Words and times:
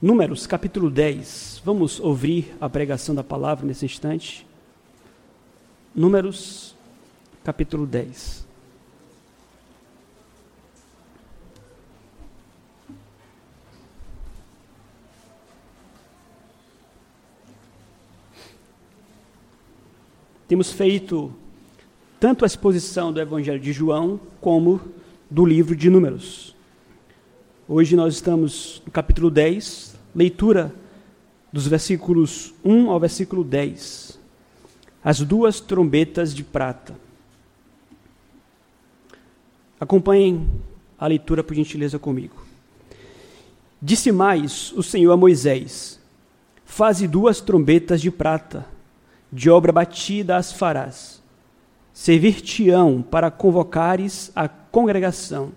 Números, 0.00 0.46
capítulo 0.46 0.88
10. 0.88 1.60
Vamos 1.64 1.98
ouvir 1.98 2.54
a 2.60 2.68
pregação 2.70 3.12
da 3.16 3.24
palavra 3.24 3.66
nesse 3.66 3.84
instante. 3.84 4.46
Números, 5.92 6.76
capítulo 7.42 7.84
10. 7.84 8.46
Temos 20.46 20.70
feito 20.70 21.32
tanto 22.20 22.44
a 22.44 22.46
exposição 22.46 23.12
do 23.12 23.20
Evangelho 23.20 23.58
de 23.58 23.72
João 23.72 24.20
como 24.40 24.80
do 25.28 25.44
livro 25.44 25.74
de 25.74 25.90
Números. 25.90 26.56
Hoje 27.70 27.94
nós 27.96 28.14
estamos 28.14 28.80
no 28.86 28.90
capítulo 28.90 29.30
10, 29.30 29.94
leitura 30.14 30.74
dos 31.52 31.66
versículos 31.66 32.54
1 32.64 32.90
ao 32.90 32.98
versículo 32.98 33.44
10. 33.44 34.18
As 35.04 35.20
duas 35.20 35.60
trombetas 35.60 36.34
de 36.34 36.42
prata. 36.42 36.94
Acompanhem 39.78 40.48
a 40.98 41.06
leitura, 41.06 41.44
por 41.44 41.54
gentileza, 41.54 41.98
comigo. 41.98 42.42
Disse 43.82 44.10
mais 44.10 44.72
o 44.72 44.82
Senhor 44.82 45.12
a 45.12 45.16
Moisés: 45.18 46.00
Faze 46.64 47.06
duas 47.06 47.42
trombetas 47.42 48.00
de 48.00 48.10
prata, 48.10 48.64
de 49.30 49.50
obra 49.50 49.72
batida 49.72 50.38
as 50.38 50.54
farás. 50.54 51.22
Servir-te-ão 51.92 53.02
para 53.02 53.30
convocares 53.30 54.32
a 54.34 54.48
congregação 54.48 55.52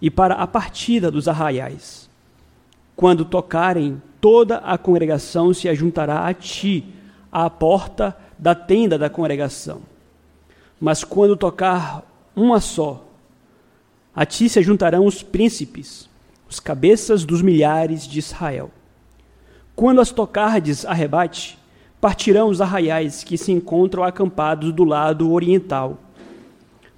e 0.00 0.10
para 0.10 0.34
a 0.34 0.46
partida 0.46 1.10
dos 1.10 1.28
arraiais. 1.28 2.08
Quando 2.96 3.24
tocarem, 3.24 4.00
toda 4.20 4.58
a 4.58 4.78
congregação 4.78 5.52
se 5.52 5.68
ajuntará 5.68 6.26
a 6.26 6.34
ti, 6.34 6.84
à 7.30 7.50
porta 7.50 8.16
da 8.38 8.54
tenda 8.54 8.96
da 8.96 9.10
congregação. 9.10 9.80
Mas 10.80 11.02
quando 11.02 11.36
tocar 11.36 12.02
uma 12.36 12.60
só, 12.60 13.04
a 14.14 14.24
ti 14.24 14.48
se 14.48 14.62
juntarão 14.62 15.06
os 15.06 15.22
príncipes, 15.22 16.08
os 16.48 16.60
cabeças 16.60 17.24
dos 17.24 17.42
milhares 17.42 18.06
de 18.06 18.18
Israel. 18.18 18.70
Quando 19.74 20.00
as 20.00 20.10
tocardes 20.10 20.86
arrebate, 20.86 21.58
partirão 22.00 22.48
os 22.48 22.60
arraiais 22.60 23.24
que 23.24 23.36
se 23.36 23.50
encontram 23.50 24.04
acampados 24.04 24.72
do 24.72 24.84
lado 24.84 25.32
oriental 25.32 25.98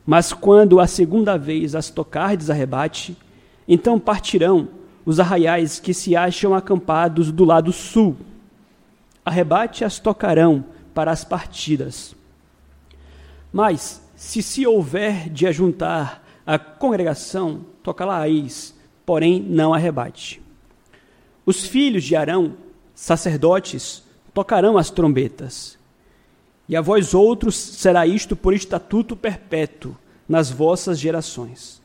mas 0.06 0.32
quando 0.32 0.78
a 0.78 0.86
segunda 0.86 1.36
vez 1.36 1.74
as 1.74 1.90
tocardes 1.90 2.48
arrebate, 2.48 3.16
então 3.66 3.98
partirão 3.98 4.68
os 5.04 5.18
arraiais 5.18 5.80
que 5.80 5.92
se 5.92 6.14
acham 6.14 6.54
acampados 6.54 7.32
do 7.32 7.44
lado 7.44 7.72
sul. 7.72 8.16
Arrebate 9.24 9.84
as 9.84 9.98
tocarão 9.98 10.64
para 10.94 11.10
as 11.10 11.24
partidas. 11.24 12.14
Mas, 13.52 14.00
se 14.14 14.42
se 14.42 14.64
houver 14.64 15.28
de 15.28 15.46
ajuntar 15.46 16.22
a 16.46 16.56
congregação, 16.56 17.62
tocá-la-eis, 17.82 18.74
porém 19.04 19.42
não 19.42 19.74
arrebate. 19.74 20.40
Os 21.44 21.66
filhos 21.66 22.04
de 22.04 22.14
Arão, 22.14 22.54
sacerdotes, 22.94 24.04
tocarão 24.32 24.78
as 24.78 24.90
trombetas 24.90 25.75
e 26.68 26.76
a 26.76 26.80
vós 26.80 27.14
outros 27.14 27.54
será 27.56 28.06
isto 28.06 28.34
por 28.34 28.52
estatuto 28.52 29.16
perpétuo 29.16 29.96
nas 30.28 30.50
vossas 30.50 30.98
gerações. 30.98 31.80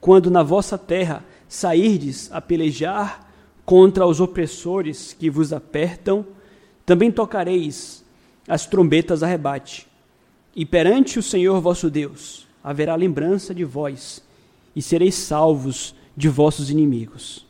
Quando 0.00 0.30
na 0.30 0.42
vossa 0.42 0.78
terra 0.78 1.24
sairdes 1.48 2.30
a 2.32 2.40
pelejar 2.40 3.28
contra 3.64 4.06
os 4.06 4.20
opressores 4.20 5.12
que 5.12 5.28
vos 5.28 5.52
apertam, 5.52 6.26
também 6.86 7.10
tocareis 7.10 8.02
as 8.48 8.66
trombetas 8.66 9.22
a 9.22 9.26
rebate. 9.26 9.86
E 10.56 10.64
perante 10.64 11.18
o 11.18 11.22
Senhor 11.22 11.60
vosso 11.60 11.90
Deus 11.90 12.48
haverá 12.64 12.94
lembrança 12.94 13.54
de 13.54 13.64
vós, 13.64 14.22
e 14.74 14.82
sereis 14.82 15.14
salvos 15.14 15.94
de 16.16 16.28
vossos 16.28 16.70
inimigos. 16.70 17.46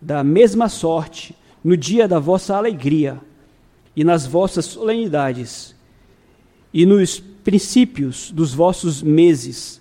Da 0.00 0.24
mesma 0.24 0.68
sorte, 0.68 1.34
no 1.62 1.76
dia 1.76 2.08
da 2.08 2.18
vossa 2.18 2.56
alegria, 2.56 3.20
e 3.94 4.04
nas 4.04 4.26
vossas 4.26 4.64
solenidades, 4.66 5.74
e 6.72 6.86
nos 6.86 7.18
princípios 7.18 8.30
dos 8.30 8.54
vossos 8.54 9.02
meses, 9.02 9.80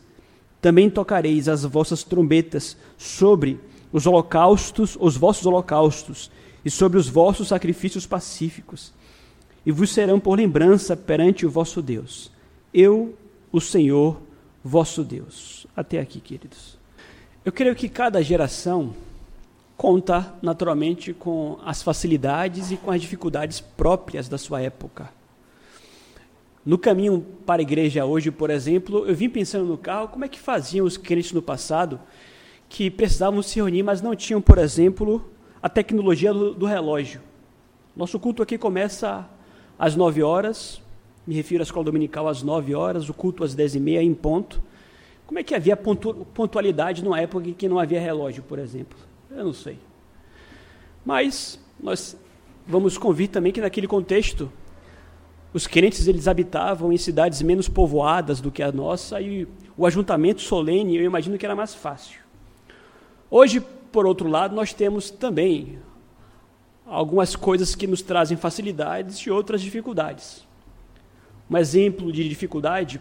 também 0.61 0.89
tocareis 0.89 1.47
as 1.47 1.63
vossas 1.63 2.03
trombetas 2.03 2.75
sobre 2.97 3.59
os 3.91 4.05
holocaustos, 4.05 4.97
os 4.99 5.15
vossos 5.15 5.45
holocaustos, 5.45 6.31
e 6.63 6.69
sobre 6.69 6.97
os 6.97 7.07
vossos 7.07 7.47
sacrifícios 7.47 8.05
pacíficos, 8.05 8.93
e 9.65 9.71
vos 9.71 9.91
serão 9.91 10.19
por 10.19 10.37
lembrança 10.37 10.95
perante 10.95 11.45
o 11.45 11.49
vosso 11.49 11.81
Deus. 11.81 12.31
Eu, 12.73 13.15
o 13.51 13.61
Senhor, 13.61 14.19
vosso 14.63 15.03
Deus. 15.03 15.67
Até 15.75 15.99
aqui, 15.99 16.19
queridos. 16.19 16.77
Eu 17.43 17.51
creio 17.51 17.75
que 17.75 17.89
cada 17.89 18.21
geração 18.21 18.93
conta 19.79 20.35
naturalmente 20.41 21.13
com 21.13 21.57
as 21.63 21.81
facilidades 21.81 22.69
e 22.69 22.75
com 22.75 22.91
as 22.91 22.99
dificuldades 22.99 23.61
próprias 23.61 24.27
da 24.27 24.37
sua 24.37 24.61
época. 24.61 25.09
No 26.65 26.77
caminho 26.77 27.25
para 27.45 27.61
a 27.61 27.63
igreja 27.63 28.03
hoje, 28.03 28.29
por 28.29 28.49
exemplo, 28.49 29.05
eu 29.07 29.15
vim 29.15 29.29
pensando 29.29 29.63
no 29.63 29.77
carro 29.77 30.09
como 30.09 30.25
é 30.25 30.27
que 30.27 30.37
faziam 30.37 30.85
os 30.85 30.97
crentes 30.97 31.31
no 31.31 31.41
passado 31.41 31.97
que 32.67 32.91
precisavam 32.91 33.41
se 33.41 33.55
reunir, 33.55 33.81
mas 33.81 34.01
não 34.01 34.13
tinham, 34.17 34.41
por 34.41 34.57
exemplo, 34.57 35.31
a 35.63 35.69
tecnologia 35.69 36.33
do, 36.33 36.53
do 36.53 36.65
relógio. 36.65 37.21
Nosso 37.95 38.19
culto 38.19 38.43
aqui 38.43 38.57
começa 38.57 39.29
às 39.79 39.95
9 39.95 40.21
horas, 40.21 40.81
me 41.25 41.33
refiro 41.35 41.61
à 41.61 41.63
escola 41.63 41.85
dominical 41.85 42.27
às 42.27 42.43
9 42.43 42.75
horas, 42.75 43.07
o 43.07 43.13
culto 43.13 43.45
às 43.45 43.55
10 43.55 43.75
e 43.75 43.79
meia 43.79 44.03
em 44.03 44.13
ponto. 44.13 44.61
Como 45.25 45.39
é 45.39 45.43
que 45.43 45.55
havia 45.55 45.77
pontualidade 45.77 47.01
numa 47.01 47.21
época 47.21 47.47
em 47.47 47.53
que 47.53 47.69
não 47.69 47.79
havia 47.79 48.01
relógio, 48.01 48.43
por 48.43 48.59
exemplo? 48.59 49.07
Eu 49.31 49.45
não 49.45 49.53
sei. 49.53 49.77
Mas 51.05 51.59
nós 51.79 52.17
vamos 52.67 52.97
convir 52.97 53.29
também 53.29 53.51
que 53.51 53.61
naquele 53.61 53.87
contexto 53.87 54.51
os 55.53 55.65
crentes 55.65 56.07
eles 56.07 56.27
habitavam 56.27 56.93
em 56.93 56.97
cidades 56.97 57.41
menos 57.41 57.67
povoadas 57.67 58.39
do 58.39 58.51
que 58.51 58.61
a 58.61 58.71
nossa 58.71 59.19
e 59.19 59.47
o 59.75 59.85
ajuntamento 59.85 60.41
solene 60.41 60.97
eu 60.97 61.03
imagino 61.03 61.37
que 61.37 61.45
era 61.45 61.55
mais 61.55 61.73
fácil. 61.73 62.19
Hoje, 63.31 63.59
por 63.91 64.05
outro 64.05 64.27
lado, 64.27 64.55
nós 64.55 64.73
temos 64.73 65.09
também 65.09 65.79
algumas 66.85 67.35
coisas 67.35 67.75
que 67.75 67.87
nos 67.87 68.01
trazem 68.01 68.37
facilidades 68.37 69.17
e 69.19 69.29
outras 69.29 69.61
dificuldades. 69.61 70.47
Um 71.49 71.57
exemplo 71.57 72.11
de 72.11 72.27
dificuldade, 72.27 72.99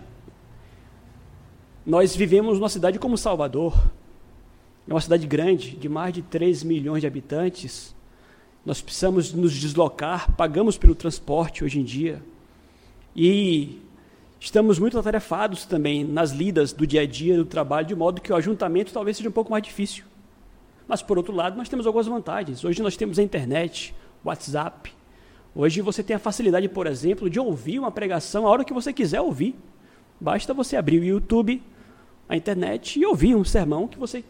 nós 1.84 2.14
vivemos 2.14 2.58
numa 2.58 2.68
cidade 2.68 2.98
como 2.98 3.16
Salvador, 3.16 3.74
é 4.88 4.94
uma 4.94 5.00
cidade 5.00 5.26
grande, 5.26 5.76
de 5.76 5.88
mais 5.88 6.14
de 6.14 6.22
3 6.22 6.62
milhões 6.62 7.02
de 7.02 7.06
habitantes. 7.06 7.94
Nós 8.64 8.80
precisamos 8.80 9.34
nos 9.34 9.52
deslocar, 9.52 10.34
pagamos 10.34 10.78
pelo 10.78 10.94
transporte 10.94 11.62
hoje 11.62 11.78
em 11.78 11.84
dia. 11.84 12.22
E 13.14 13.82
estamos 14.40 14.78
muito 14.78 14.98
atarefados 14.98 15.66
também 15.66 16.04
nas 16.04 16.30
lidas 16.30 16.72
do 16.72 16.86
dia 16.86 17.02
a 17.02 17.06
dia, 17.06 17.36
do 17.36 17.44
trabalho, 17.44 17.86
de 17.86 17.94
modo 17.94 18.20
que 18.22 18.32
o 18.32 18.36
ajuntamento 18.36 18.90
talvez 18.90 19.18
seja 19.18 19.28
um 19.28 19.32
pouco 19.32 19.50
mais 19.50 19.62
difícil. 19.62 20.04
Mas, 20.86 21.02
por 21.02 21.18
outro 21.18 21.34
lado, 21.34 21.54
nós 21.54 21.68
temos 21.68 21.86
algumas 21.86 22.06
vantagens. 22.06 22.64
Hoje 22.64 22.82
nós 22.82 22.96
temos 22.96 23.18
a 23.18 23.22
internet, 23.22 23.94
WhatsApp. 24.24 24.90
Hoje 25.54 25.82
você 25.82 26.02
tem 26.02 26.16
a 26.16 26.18
facilidade, 26.18 26.66
por 26.66 26.86
exemplo, 26.86 27.28
de 27.28 27.38
ouvir 27.38 27.78
uma 27.78 27.90
pregação 27.90 28.46
a 28.46 28.50
hora 28.50 28.64
que 28.64 28.72
você 28.72 28.90
quiser 28.90 29.20
ouvir. 29.20 29.54
Basta 30.18 30.54
você 30.54 30.76
abrir 30.76 30.98
o 30.98 31.04
YouTube, 31.04 31.62
a 32.26 32.34
internet 32.34 32.98
e 32.98 33.04
ouvir 33.04 33.34
um 33.34 33.44
sermão 33.44 33.86
que 33.86 33.98
você 33.98 34.24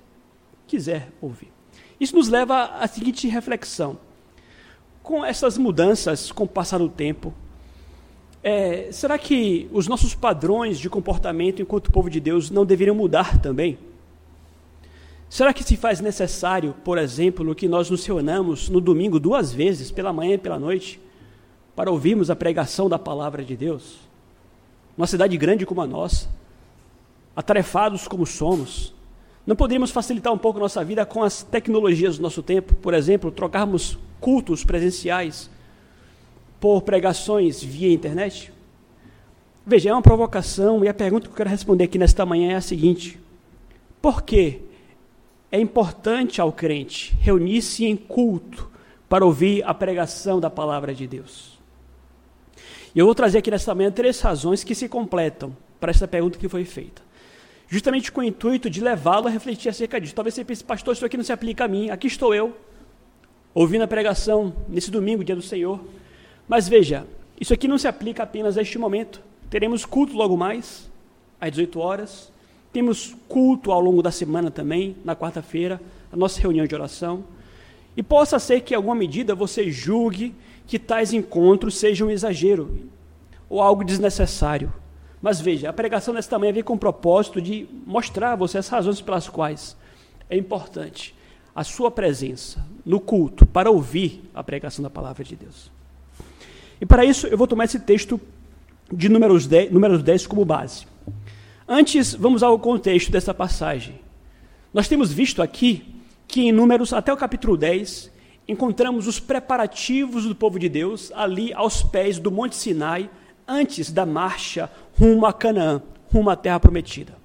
quiser 0.68 1.10
ouvir. 1.20 1.50
Isso 1.98 2.14
nos 2.14 2.28
leva 2.28 2.64
à 2.64 2.86
seguinte 2.86 3.26
reflexão. 3.26 3.98
Com 5.02 5.24
essas 5.24 5.58
mudanças, 5.58 6.30
com 6.30 6.44
o 6.44 6.48
passar 6.48 6.78
do 6.78 6.88
tempo, 6.88 7.34
é, 8.42 8.92
será 8.92 9.18
que 9.18 9.68
os 9.72 9.88
nossos 9.88 10.14
padrões 10.14 10.78
de 10.78 10.88
comportamento 10.88 11.60
enquanto 11.60 11.90
povo 11.90 12.08
de 12.08 12.20
Deus 12.20 12.50
não 12.50 12.64
deveriam 12.64 12.94
mudar 12.94 13.40
também? 13.40 13.78
Será 15.28 15.52
que 15.52 15.62
se 15.62 15.76
faz 15.76 16.00
necessário, 16.00 16.74
por 16.84 16.96
exemplo, 16.96 17.54
que 17.54 17.68
nós 17.68 17.90
nos 17.90 18.06
reunamos 18.06 18.68
no 18.68 18.80
domingo 18.80 19.18
duas 19.20 19.52
vezes, 19.52 19.90
pela 19.90 20.12
manhã 20.12 20.34
e 20.34 20.38
pela 20.38 20.58
noite, 20.58 21.00
para 21.76 21.90
ouvirmos 21.90 22.30
a 22.30 22.36
pregação 22.36 22.88
da 22.88 22.98
palavra 22.98 23.44
de 23.44 23.56
Deus? 23.56 23.98
Uma 24.96 25.06
cidade 25.06 25.36
grande 25.36 25.66
como 25.66 25.82
a 25.82 25.86
nossa, 25.86 26.28
atarefados 27.36 28.08
como 28.08 28.24
somos, 28.24 28.94
não 29.48 29.56
poderíamos 29.56 29.90
facilitar 29.90 30.30
um 30.30 30.36
pouco 30.36 30.60
nossa 30.60 30.84
vida 30.84 31.06
com 31.06 31.22
as 31.22 31.42
tecnologias 31.42 32.18
do 32.18 32.22
nosso 32.22 32.42
tempo? 32.42 32.74
Por 32.74 32.92
exemplo, 32.92 33.30
trocarmos 33.30 33.98
cultos 34.20 34.62
presenciais 34.62 35.48
por 36.60 36.82
pregações 36.82 37.62
via 37.62 37.90
internet? 37.90 38.52
Veja, 39.64 39.88
é 39.88 39.92
uma 39.94 40.02
provocação 40.02 40.84
e 40.84 40.88
a 40.88 40.92
pergunta 40.92 41.26
que 41.26 41.32
eu 41.32 41.36
quero 41.36 41.48
responder 41.48 41.84
aqui 41.84 41.96
nesta 41.96 42.26
manhã 42.26 42.52
é 42.52 42.56
a 42.56 42.60
seguinte: 42.60 43.18
por 44.02 44.20
que 44.20 44.60
é 45.50 45.58
importante 45.58 46.42
ao 46.42 46.52
crente 46.52 47.16
reunir-se 47.18 47.86
em 47.86 47.96
culto 47.96 48.70
para 49.08 49.24
ouvir 49.24 49.64
a 49.64 49.72
pregação 49.72 50.38
da 50.38 50.50
palavra 50.50 50.94
de 50.94 51.06
Deus. 51.06 51.58
E 52.94 52.98
eu 52.98 53.06
vou 53.06 53.14
trazer 53.14 53.38
aqui 53.38 53.50
nesta 53.50 53.74
manhã 53.74 53.90
três 53.90 54.20
razões 54.20 54.62
que 54.62 54.74
se 54.74 54.90
completam 54.90 55.56
para 55.80 55.90
essa 55.90 56.06
pergunta 56.06 56.38
que 56.38 56.50
foi 56.50 56.66
feita. 56.66 57.07
Justamente 57.68 58.10
com 58.10 58.22
o 58.22 58.24
intuito 58.24 58.70
de 58.70 58.80
levá-lo 58.80 59.26
a 59.26 59.30
refletir 59.30 59.68
acerca 59.68 60.00
disso. 60.00 60.14
Talvez 60.14 60.34
você 60.34 60.44
pense, 60.44 60.64
pastor, 60.64 60.94
isso 60.94 61.04
aqui 61.04 61.18
não 61.18 61.24
se 61.24 61.32
aplica 61.32 61.64
a 61.64 61.68
mim. 61.68 61.90
Aqui 61.90 62.06
estou 62.06 62.34
eu, 62.34 62.56
ouvindo 63.54 63.82
a 63.82 63.86
pregação 63.86 64.54
nesse 64.68 64.90
domingo, 64.90 65.22
dia 65.22 65.36
do 65.36 65.42
Senhor. 65.42 65.78
Mas 66.48 66.66
veja, 66.66 67.06
isso 67.38 67.52
aqui 67.52 67.68
não 67.68 67.76
se 67.76 67.86
aplica 67.86 68.22
apenas 68.22 68.56
a 68.56 68.62
este 68.62 68.78
momento. 68.78 69.20
Teremos 69.50 69.84
culto 69.84 70.16
logo 70.16 70.34
mais, 70.34 70.90
às 71.38 71.50
18 71.50 71.78
horas. 71.78 72.32
Temos 72.72 73.14
culto 73.28 73.70
ao 73.70 73.80
longo 73.80 74.02
da 74.02 74.10
semana 74.10 74.50
também, 74.50 74.96
na 75.04 75.14
quarta-feira, 75.14 75.80
a 76.10 76.16
nossa 76.16 76.40
reunião 76.40 76.66
de 76.66 76.74
oração. 76.74 77.22
E 77.94 78.02
possa 78.02 78.38
ser 78.38 78.62
que, 78.62 78.72
em 78.72 78.76
alguma 78.76 78.94
medida, 78.94 79.34
você 79.34 79.70
julgue 79.70 80.34
que 80.66 80.78
tais 80.78 81.12
encontros 81.12 81.76
sejam 81.76 82.08
um 82.08 82.10
exagero 82.10 82.88
ou 83.48 83.60
algo 83.60 83.84
desnecessário. 83.84 84.72
Mas 85.20 85.40
veja, 85.40 85.68
a 85.68 85.72
pregação 85.72 86.14
nesta 86.14 86.38
manhã 86.38 86.52
vem 86.52 86.62
com 86.62 86.74
o 86.74 86.78
propósito 86.78 87.40
de 87.40 87.66
mostrar 87.86 88.32
a 88.32 88.36
você 88.36 88.58
as 88.58 88.68
razões 88.68 89.00
pelas 89.00 89.28
quais 89.28 89.76
é 90.30 90.36
importante 90.36 91.14
a 91.54 91.64
sua 91.64 91.90
presença 91.90 92.64
no 92.86 93.00
culto 93.00 93.44
para 93.44 93.70
ouvir 93.70 94.22
a 94.32 94.44
pregação 94.44 94.82
da 94.82 94.88
palavra 94.88 95.24
de 95.24 95.34
Deus. 95.34 95.72
E 96.80 96.86
para 96.86 97.04
isso 97.04 97.26
eu 97.26 97.36
vou 97.36 97.48
tomar 97.48 97.64
esse 97.64 97.80
texto 97.80 98.20
de 98.92 99.08
números 99.08 99.46
10, 99.46 99.72
números 99.72 100.02
10 100.02 100.26
como 100.26 100.44
base. 100.44 100.86
Antes, 101.66 102.14
vamos 102.14 102.42
ao 102.42 102.58
contexto 102.58 103.10
dessa 103.10 103.34
passagem. 103.34 104.00
Nós 104.72 104.88
temos 104.88 105.12
visto 105.12 105.42
aqui 105.42 105.84
que 106.26 106.42
em 106.42 106.52
Números, 106.52 106.92
até 106.92 107.12
o 107.12 107.16
capítulo 107.16 107.56
10, 107.56 108.10
encontramos 108.46 109.06
os 109.06 109.18
preparativos 109.18 110.24
do 110.24 110.34
povo 110.34 110.58
de 110.58 110.68
Deus 110.68 111.10
ali 111.14 111.52
aos 111.52 111.82
pés 111.82 112.18
do 112.18 112.30
Monte 112.30 112.54
Sinai, 112.56 113.10
antes 113.48 113.90
da 113.90 114.04
marcha 114.04 114.70
rumo 114.98 115.24
a 115.24 115.32
Canaã, 115.32 115.82
rumo 116.12 116.28
à 116.28 116.36
terra 116.36 116.60
prometida. 116.60 117.16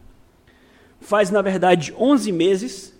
Faz, 1.01 1.29
na 1.29 1.41
verdade, 1.41 1.93
11 1.97 2.31
meses 2.31 2.93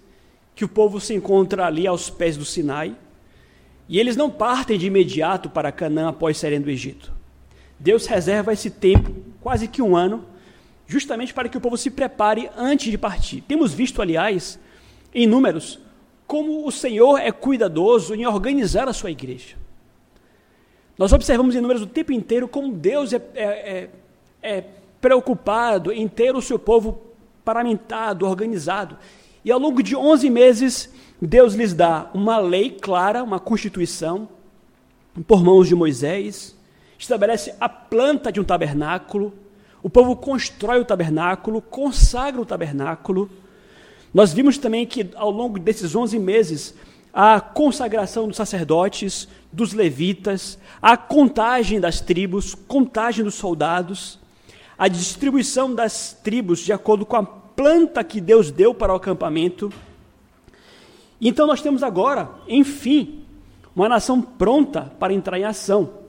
que 0.56 0.66
o 0.66 0.70
povo 0.70 1.00
se 1.00 1.14
encontra 1.14 1.66
ali 1.66 1.88
aos 1.88 2.10
pés 2.10 2.36
do 2.36 2.46
Sinai, 2.46 2.96
e 3.88 4.00
eles 4.00 4.16
não 4.16 4.30
partem 4.30 4.78
de 4.78 4.88
imediato 4.88 5.50
para 5.50 5.72
Canaã 5.72 6.10
após 6.10 6.38
saírem 6.38 6.62
do 6.62 6.70
Egito. 6.70 7.12
Deus 7.80 8.06
reserva 8.06 8.54
esse 8.54 8.70
tempo, 8.70 9.14
quase 9.42 9.68
que 9.68 9.81
um 9.81 9.96
ano, 9.96 10.25
justamente 10.86 11.34
para 11.34 11.50
que 11.50 11.58
o 11.58 11.62
povo 11.62 11.78
se 11.78 11.90
prepare 11.90 12.50
antes 12.56 12.92
de 12.92 12.98
partir. 12.98 13.42
Temos 13.42 13.74
visto, 13.74 14.02
aliás, 14.02 14.60
em 15.14 15.28
números, 15.28 15.80
como 16.25 16.66
o 16.66 16.72
Senhor 16.72 17.18
é 17.20 17.31
cuidadoso 17.31 18.16
em 18.16 18.25
organizar 18.25 18.88
a 18.88 18.94
sua 18.94 19.12
igreja. 19.12 19.62
Nós 20.98 21.12
observamos 21.12 21.56
em 21.56 21.62
números 21.62 21.81
o 21.81 21.88
tempo 21.88 22.12
inteiro 22.12 22.48
como 22.48 22.74
Deus 22.74 23.13
é, 23.13 23.22
é, 23.34 23.44
é, 23.44 23.90
é 24.42 24.63
preocupado 25.01 25.92
em 25.92 26.07
ter 26.07 26.36
o 26.36 26.42
seu 26.42 26.60
povo 26.60 27.01
paramentado, 27.44 28.25
organizado. 28.25 28.98
E 29.44 29.51
ao 29.51 29.60
longo 29.60 29.84
de 29.84 29.95
11 29.95 30.30
meses, 30.30 30.94
Deus 31.22 31.54
lhes 31.54 31.74
dá 31.74 32.10
uma 32.13 32.38
lei 32.38 32.69
clara, 32.69 33.24
uma 33.24 33.40
constituição, 33.40 34.30
por 35.28 35.44
mãos 35.44 35.68
de 35.68 35.75
Moisés, 35.75 36.56
estabelece 36.98 37.54
a 37.60 37.68
planta 37.68 38.31
de 38.31 38.39
um 38.39 38.44
tabernáculo, 38.44 39.34
o 39.81 39.89
povo 39.89 40.16
constrói 40.16 40.80
o 40.80 40.86
tabernáculo, 40.86 41.62
consagra 41.62 42.42
o 42.42 42.46
tabernáculo. 42.46 43.30
Nós 44.13 44.31
vimos 44.31 44.57
também 44.57 44.86
que 44.86 45.10
ao 45.16 45.30
longo 45.30 45.60
desses 45.60 45.94
11 45.94 46.18
meses, 46.19 46.74
a 47.13 47.39
consagração 47.39 48.27
dos 48.27 48.38
sacerdotes, 48.38 49.27
dos 49.51 49.71
levitas, 49.71 50.57
a 50.81 50.98
contagem 50.98 51.80
das 51.80 52.01
tribos, 52.01 52.56
contagem 52.56 53.24
dos 53.24 53.36
soldados, 53.36 54.19
a 54.75 54.88
distribuição 54.88 55.74
das 55.74 56.18
tribos 56.24 56.60
de 56.62 56.74
acordo 56.74 57.06
com 57.06 57.15
a 57.15 57.24
planta 57.24 58.04
que 58.04 58.19
Deus 58.19 58.50
deu 58.50 58.74
para 58.74 58.92
o 58.92 58.95
acampamento. 58.95 59.71
Então 61.21 61.45
nós 61.45 61.62
temos 61.62 61.83
agora, 61.83 62.31
enfim, 62.48 63.24
uma 63.75 63.88
nação 63.88 64.19
pronta 64.19 64.92
para 65.00 65.13
entrar 65.13 65.38
em 65.38 65.44
ação. 65.44 66.01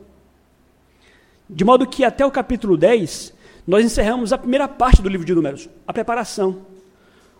De 1.49 1.65
modo 1.65 1.87
que 1.87 2.03
até 2.03 2.25
o 2.25 2.31
capítulo 2.31 2.79
10, 2.79 3.35
nós 3.67 3.85
encerramos 3.85 4.33
a 4.33 4.39
primeira 4.39 4.67
parte 4.67 5.03
do 5.03 5.09
livro 5.11 5.27
de 5.27 5.35
Números, 5.35 5.69
a 5.87 5.93
preparação. 5.93 6.74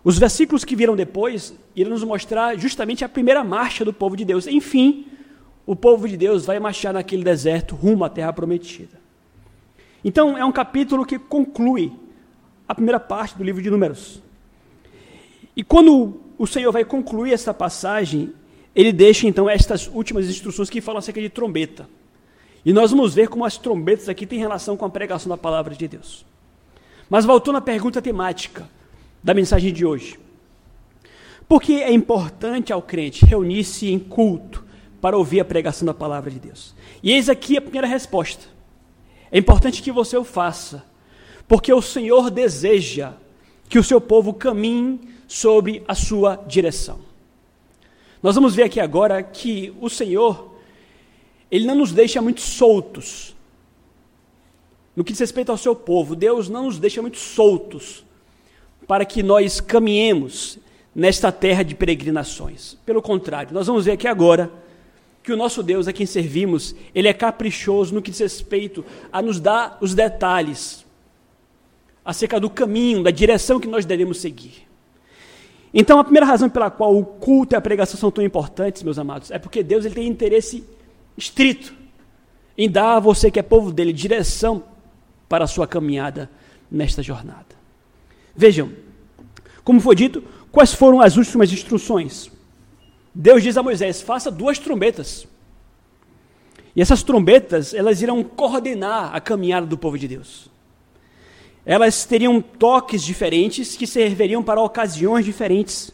Os 0.05 0.19
versículos 0.19 0.63
que 0.63 0.75
viram 0.75 0.95
depois 0.95 1.55
irão 1.75 1.89
nos 1.89 2.03
mostrar 2.03 2.55
justamente 2.59 3.03
a 3.03 3.09
primeira 3.09 3.43
marcha 3.43 3.83
do 3.83 3.91
povo 3.91 4.15
de 4.15 4.23
Deus. 4.23 4.45
Enfim, 4.45 5.07
o 5.65 5.75
povo 5.75 6.07
de 6.07 6.15
Deus 6.15 6.45
vai 6.45 6.59
marchar 6.59 6.93
naquele 6.93 7.23
deserto 7.23 7.73
rumo 7.73 8.05
à 8.05 8.09
terra 8.09 8.31
prometida. 8.31 9.01
Então, 10.03 10.37
é 10.37 10.45
um 10.45 10.51
capítulo 10.51 11.07
que 11.07 11.17
conclui 11.17 11.91
a 12.67 12.75
primeira 12.75 12.99
parte 12.99 13.35
do 13.35 13.43
livro 13.43 13.63
de 13.63 13.69
Números. 13.71 14.21
E 15.57 15.63
quando 15.63 16.21
o 16.37 16.45
Senhor 16.45 16.71
vai 16.71 16.85
concluir 16.85 17.33
essa 17.33 17.51
passagem, 17.51 18.31
ele 18.75 18.93
deixa 18.93 19.25
então 19.25 19.49
estas 19.49 19.87
últimas 19.87 20.29
instruções 20.29 20.69
que 20.69 20.81
falam 20.81 20.99
acerca 20.99 21.19
de 21.19 21.29
trombeta. 21.29 21.89
E 22.63 22.71
nós 22.71 22.91
vamos 22.91 23.15
ver 23.15 23.27
como 23.27 23.43
as 23.43 23.57
trombetas 23.57 24.07
aqui 24.07 24.27
têm 24.27 24.37
relação 24.37 24.77
com 24.77 24.85
a 24.85 24.89
pregação 24.89 25.29
da 25.29 25.37
palavra 25.37 25.73
de 25.73 25.87
Deus. 25.87 26.23
Mas 27.09 27.25
voltando 27.25 27.57
à 27.57 27.61
pergunta 27.61 28.03
temática, 28.03 28.69
da 29.25 29.33
mensagem 29.33 29.73
de 29.73 29.83
hoje. 29.83 30.19
Porque 31.47 31.73
é 31.73 31.91
importante 31.91 32.71
ao 32.71 32.79
crente 32.79 33.25
reunir-se 33.25 33.91
em 33.91 33.97
culto 33.97 34.63
para 35.01 35.17
ouvir 35.17 35.39
a 35.39 35.45
pregação 35.45 35.83
da 35.83 35.95
palavra 35.95 36.29
de 36.29 36.39
Deus. 36.39 36.75
E 37.01 37.11
eis 37.11 37.27
aqui 37.27 37.57
a 37.57 37.61
primeira 37.61 37.87
resposta. 37.87 38.45
É 39.31 39.39
importante 39.39 39.81
que 39.81 39.91
você 39.91 40.15
o 40.15 40.23
faça, 40.23 40.85
porque 41.47 41.73
o 41.73 41.81
Senhor 41.81 42.29
deseja 42.29 43.13
que 43.67 43.79
o 43.79 43.83
seu 43.83 43.99
povo 43.99 44.31
caminhe 44.31 45.01
sobre 45.27 45.83
a 45.87 45.95
sua 45.95 46.35
direção. 46.47 46.99
Nós 48.21 48.35
vamos 48.35 48.53
ver 48.53 48.63
aqui 48.63 48.79
agora 48.79 49.23
que 49.23 49.73
o 49.81 49.89
Senhor, 49.89 50.55
ele 51.49 51.65
não 51.65 51.75
nos 51.75 51.91
deixa 51.91 52.21
muito 52.21 52.41
soltos. 52.41 53.35
No 54.95 55.03
que 55.03 55.13
diz 55.13 55.19
respeito 55.19 55.51
ao 55.51 55.57
seu 55.57 55.75
povo, 55.75 56.15
Deus 56.15 56.47
não 56.47 56.65
nos 56.65 56.77
deixa 56.77 57.01
muito 57.01 57.17
soltos 57.17 58.05
para 58.87 59.05
que 59.05 59.23
nós 59.23 59.59
caminhemos 59.59 60.59
nesta 60.93 61.31
terra 61.31 61.63
de 61.63 61.75
peregrinações. 61.75 62.77
Pelo 62.85 63.01
contrário, 63.01 63.53
nós 63.53 63.67
vamos 63.67 63.85
ver 63.85 63.91
aqui 63.91 64.07
agora 64.07 64.51
que 65.21 65.33
o 65.33 65.37
nosso 65.37 65.63
Deus 65.63 65.87
a 65.87 65.93
quem 65.93 66.05
servimos, 66.05 66.75
ele 66.93 67.07
é 67.07 67.13
caprichoso 67.13 67.93
no 67.93 68.01
que 68.01 68.11
diz 68.11 68.19
respeito 68.19 68.85
a 69.11 69.21
nos 69.21 69.39
dar 69.39 69.77
os 69.81 69.95
detalhes 69.95 70.85
acerca 72.05 72.39
do 72.39 72.49
caminho, 72.49 73.01
da 73.01 73.09
direção 73.09 73.59
que 73.59 73.67
nós 73.67 73.85
devemos 73.85 74.21
seguir. 74.21 74.67
Então, 75.73 75.99
a 75.99 76.03
primeira 76.03 76.27
razão 76.27 76.47
pela 76.47 76.69
qual 76.69 76.95
o 76.95 77.03
culto 77.03 77.55
e 77.55 77.57
a 77.57 77.61
pregação 77.61 77.99
são 77.99 78.11
tão 78.11 78.23
importantes, 78.23 78.83
meus 78.83 78.99
amados, 78.99 79.31
é 79.31 79.39
porque 79.39 79.63
Deus 79.63 79.83
ele 79.83 79.95
tem 79.95 80.07
interesse 80.07 80.63
estrito 81.17 81.73
em 82.57 82.69
dar 82.69 82.97
a 82.97 82.99
você 82.99 83.31
que 83.31 83.39
é 83.39 83.43
povo 83.43 83.73
dele 83.73 83.91
direção 83.91 84.63
para 85.27 85.43
a 85.43 85.47
sua 85.47 85.67
caminhada 85.67 86.29
nesta 86.71 87.01
jornada. 87.01 87.54
Vejam, 88.35 88.71
como 89.63 89.79
foi 89.79 89.95
dito, 89.95 90.23
quais 90.51 90.73
foram 90.73 91.01
as 91.01 91.17
últimas 91.17 91.51
instruções? 91.51 92.29
Deus 93.13 93.41
diz 93.41 93.55
a 93.55 93.63
Moisés: 93.63 94.01
faça 94.01 94.29
duas 94.29 94.59
trombetas. 94.59 95.25
E 96.75 96.81
essas 96.81 97.01
trombetas, 97.01 97.73
elas 97.73 98.01
irão 98.01 98.21
coordenar 98.23 99.15
a 99.15 99.21
caminhada 99.21 99.65
do 99.65 99.77
povo 99.77 99.97
de 99.97 100.07
Deus. 100.07 100.49
Elas 101.65 102.05
teriam 102.05 102.41
toques 102.41 103.01
diferentes 103.01 103.77
que 103.77 103.87
serviriam 103.87 104.43
para 104.43 104.61
ocasiões 104.61 105.23
diferentes. 105.23 105.89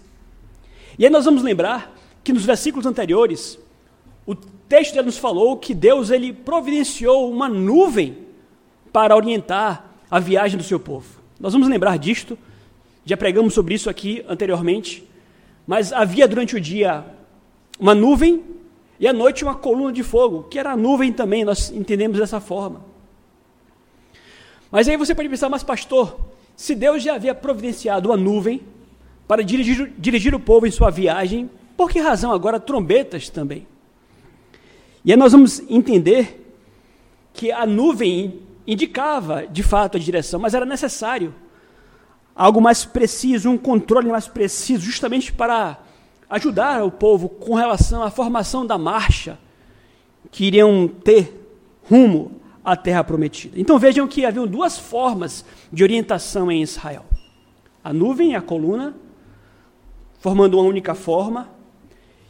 E 0.98 1.06
aí 1.06 1.12
nós 1.12 1.26
vamos 1.26 1.44
lembrar 1.44 1.96
que 2.24 2.34
nos 2.34 2.44
versículos 2.44 2.86
anteriores, 2.86 3.58
o 4.26 4.36
texto 4.36 4.96
já 4.96 5.04
nos 5.04 5.18
falou 5.18 5.56
que 5.58 5.74
Deus 5.74 6.10
ele 6.10 6.34
providenciou 6.34 7.32
uma 7.32 7.48
nuvem 7.48 8.18
para 8.92 9.16
orientar 9.16 9.92
a 10.10 10.20
viagem 10.20 10.58
do 10.58 10.64
seu 10.64 10.80
povo. 10.80 11.21
Nós 11.42 11.54
vamos 11.54 11.68
lembrar 11.68 11.98
disto, 11.98 12.38
já 13.04 13.18
pregamos 13.18 13.56
sobre 13.56 13.74
isso 13.74 13.90
aqui 13.90 14.24
anteriormente, 14.30 15.04
mas 15.66 15.92
havia 15.92 16.28
durante 16.28 16.56
o 16.56 16.62
dia 16.62 17.04
uma 17.80 17.96
nuvem 17.96 18.44
e 19.00 19.08
à 19.08 19.12
noite 19.12 19.44
uma 19.44 19.56
coluna 19.56 19.92
de 19.92 20.04
fogo, 20.04 20.44
que 20.44 20.60
era 20.60 20.74
a 20.74 20.78
nuvem 20.78 21.12
também, 21.12 21.44
nós 21.44 21.72
entendemos 21.72 22.20
dessa 22.20 22.40
forma. 22.40 22.86
Mas 24.72 24.88
aí 24.88 24.96
você 24.96 25.16
pode 25.16 25.28
pensar, 25.30 25.50
mas 25.50 25.64
pastor, 25.64 26.16
se 26.56 26.76
Deus 26.76 27.02
já 27.02 27.16
havia 27.16 27.34
providenciado 27.34 28.10
uma 28.10 28.18
nuvem 28.18 28.62
para 29.28 29.44
dirigir, 29.44 29.92
dirigir 29.98 30.36
o 30.36 30.40
povo 30.40 30.68
em 30.68 30.72
sua 30.72 30.92
viagem, 30.92 31.50
por 31.76 31.90
que 31.90 32.00
razão 32.00 32.32
agora 32.32 32.60
trombetas 32.60 33.30
também? 33.30 33.66
E 35.04 35.12
aí 35.12 35.18
nós 35.18 35.32
vamos 35.32 35.60
entender 35.68 36.54
que 37.34 37.52
a 37.52 37.66
nuvem 37.66 38.40
indicava 38.72 39.46
de 39.46 39.64
fato 39.64 39.98
a 39.98 40.00
direção, 40.00 40.40
mas 40.40 40.54
era 40.54 40.66
necessário 40.66 41.34
algo 42.36 42.62
mais 42.62 42.86
preciso, 42.86 43.50
um 43.50 43.58
controle 43.58 44.10
mais 44.10 44.28
preciso, 44.28 44.84
justamente 44.84 45.34
para 45.34 45.78
ajudar 46.30 46.84
o 46.84 46.92
povo 46.92 47.28
com 47.28 47.56
relação 47.56 48.02
à 48.02 48.10
formação 48.10 48.66
da 48.66 48.78
marcha 48.78 49.38
que 50.32 50.46
iriam 50.46 50.88
ter 50.88 51.46
rumo 51.90 52.40
à 52.64 52.76
terra 52.76 53.04
prometida. 53.04 53.60
Então 53.60 53.78
vejam 53.78 54.08
que 54.08 54.26
haviam 54.26 54.48
duas 54.48 54.80
formas 54.80 55.44
de 55.72 55.84
orientação 55.84 56.50
em 56.50 56.62
Israel: 56.62 57.06
a 57.84 57.92
nuvem 57.92 58.32
e 58.32 58.36
a 58.36 58.42
coluna, 58.42 58.96
formando 60.20 60.58
uma 60.58 60.64
única 60.64 60.96
forma, 60.96 61.50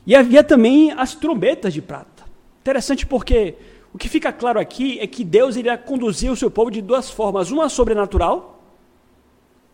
e 0.08 0.16
havia 0.16 0.44
também 0.44 0.92
as 0.92 1.14
trombetas 1.14 1.72
de 1.72 1.82
prata. 1.82 2.24
Interessante 2.62 3.06
porque 3.06 3.56
o 3.94 3.98
que 3.98 4.08
fica 4.08 4.32
claro 4.32 4.60
aqui 4.60 5.00
é 5.00 5.08
que 5.08 5.24
Deus 5.24 5.56
iria 5.56 5.78
conduzir 5.78 6.32
o 6.32 6.36
seu 6.36 6.50
povo 6.50 6.72
de 6.72 6.82
duas 6.82 7.10
formas: 7.10 7.52
uma 7.52 7.68
sobrenatural, 7.70 8.64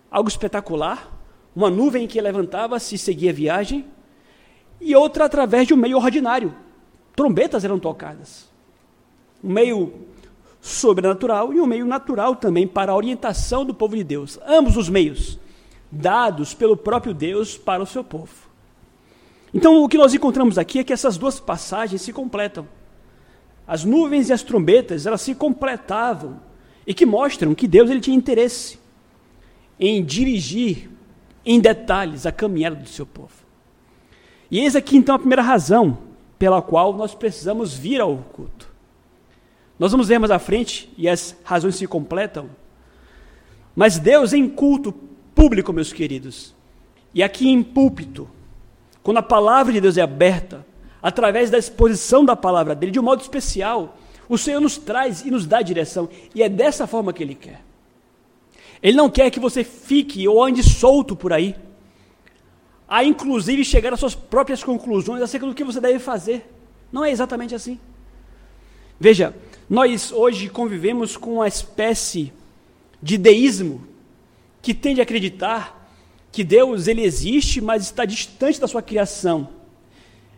algo 0.10 0.30
espetacular, 0.30 1.12
uma 1.56 1.70
nuvem 1.70 2.08
que 2.08 2.20
levantava-se 2.20 2.96
e 2.96 2.98
seguia 2.98 3.32
a 3.32 3.34
viagem, 3.34 3.86
e 4.82 4.96
outra 4.96 5.26
através 5.26 5.68
de 5.68 5.74
um 5.74 5.78
meio 5.78 5.98
ordinário. 5.98 6.54
Trombetas 7.16 7.64
eram 7.64 7.80
tocadas. 7.80 8.48
Um 9.44 9.52
meio 9.52 9.94
sobrenatural 10.62 11.54
e 11.54 11.62
um 11.62 11.66
meio 11.66 11.86
natural 11.86 12.36
também 12.36 12.68
para 12.68 12.92
a 12.92 12.96
orientação 12.96 13.64
do 13.64 13.74
povo 13.74 13.96
de 13.96 14.04
Deus. 14.04 14.40
Ambos 14.46 14.78
os 14.78 14.90
meios 14.90 15.40
dados 15.92 16.54
pelo 16.54 16.76
próprio 16.76 17.14
Deus 17.14 17.58
para 17.58 17.82
o 17.82 17.86
seu 17.86 18.04
povo. 18.04 18.48
Então, 19.54 19.82
o 19.84 19.88
que 19.88 19.98
nós 19.98 20.14
encontramos 20.14 20.58
aqui 20.58 20.80
é 20.80 20.84
que 20.84 20.92
essas 20.92 21.18
duas 21.18 21.40
passagens 21.40 22.02
se 22.02 22.12
completam. 22.12 22.68
As 23.68 23.84
nuvens 23.84 24.30
e 24.30 24.34
as 24.34 24.44
trombetas, 24.44 25.06
elas 25.06 25.22
se 25.22 25.36
completavam 25.36 26.40
e 26.86 26.94
que 26.94 27.06
mostram 27.06 27.54
que 27.54 27.68
Deus 27.68 27.90
ele 27.90 28.00
tinha 28.00 28.16
interesse 28.16 28.80
em 29.78 30.04
dirigir 30.04 30.90
em 31.46 31.60
detalhes 31.60 32.26
a 32.26 32.32
caminhada 32.32 32.78
do 32.78 32.88
seu 32.88 33.06
povo. 33.06 33.34
E 34.50 34.60
eis 34.60 34.76
aqui 34.76 34.96
então 34.96 35.16
a 35.16 35.20
primeira 35.20 35.42
razão 35.42 35.98
pela 36.40 36.62
qual 36.62 36.94
nós 36.94 37.14
precisamos 37.14 37.74
vir 37.74 38.00
ao 38.00 38.16
culto. 38.18 38.72
Nós 39.78 39.92
vamos 39.92 40.08
ver 40.08 40.20
mais 40.20 40.32
à 40.32 40.40
frente 40.40 40.92
e 40.98 41.08
as 41.08 41.36
razões 41.44 41.76
se 41.76 41.86
completam. 41.86 42.50
Mas 43.76 44.00
Deus 44.00 44.34
em 44.34 44.48
culto 44.48 44.92
público, 45.36 45.72
meus 45.72 45.94
queridos, 45.94 46.56
e 47.14 47.22
aqui 47.22 47.48
em 47.48 47.62
púlpito, 47.62 48.28
quando 49.04 49.18
a 49.18 49.24
palavra 49.24 49.72
de 49.72 49.80
Deus 49.80 49.98
é 49.98 50.02
aberta, 50.02 50.66
através 51.02 51.50
da 51.50 51.58
exposição 51.58 52.26
da 52.26 52.36
palavra 52.36 52.76
dele, 52.76 52.92
de 52.92 53.00
um 53.00 53.04
modo 53.04 53.22
especial, 53.22 53.98
o 54.28 54.38
Senhor 54.38 54.60
nos 54.60 54.78
traz 54.78 55.26
e 55.26 55.32
nos 55.32 55.46
dá 55.46 55.62
direção, 55.62 56.10
e 56.34 56.44
é 56.44 56.50
dessa 56.50 56.86
forma 56.86 57.14
que 57.14 57.24
ele 57.24 57.36
quer. 57.36 57.62
Ele 58.82 58.98
não 58.98 59.10
quer 59.10 59.32
que 59.32 59.40
você 59.40 59.64
fique 59.64 60.28
ou 60.28 60.44
ande 60.44 60.64
solto 60.64 61.16
por 61.16 61.34
aí, 61.34 61.56
a 62.88 63.04
inclusive 63.04 63.66
chegar 63.66 63.94
às 63.94 64.00
suas 64.00 64.16
próprias 64.16 64.64
conclusões 64.64 65.22
acerca 65.22 65.46
do 65.46 65.54
que 65.54 65.64
você 65.64 65.82
deve 65.82 66.00
fazer. 66.00 66.50
Não 66.92 67.04
é 67.04 67.12
exatamente 67.12 67.54
assim. 67.54 67.80
Veja, 69.00 69.36
nós 69.70 70.12
hoje 70.12 70.50
convivemos 70.50 71.18
com 71.18 71.36
uma 71.36 71.48
espécie 71.48 72.32
de 73.02 73.18
deísmo 73.18 73.86
que 74.62 74.74
tende 74.74 75.02
a 75.02 75.04
acreditar 75.04 75.92
que 76.32 76.44
Deus 76.44 76.88
ele 76.88 77.04
existe, 77.04 77.60
mas 77.60 77.84
está 77.84 78.06
distante 78.06 78.60
da 78.60 78.68
sua 78.68 78.82
criação. 78.82 79.50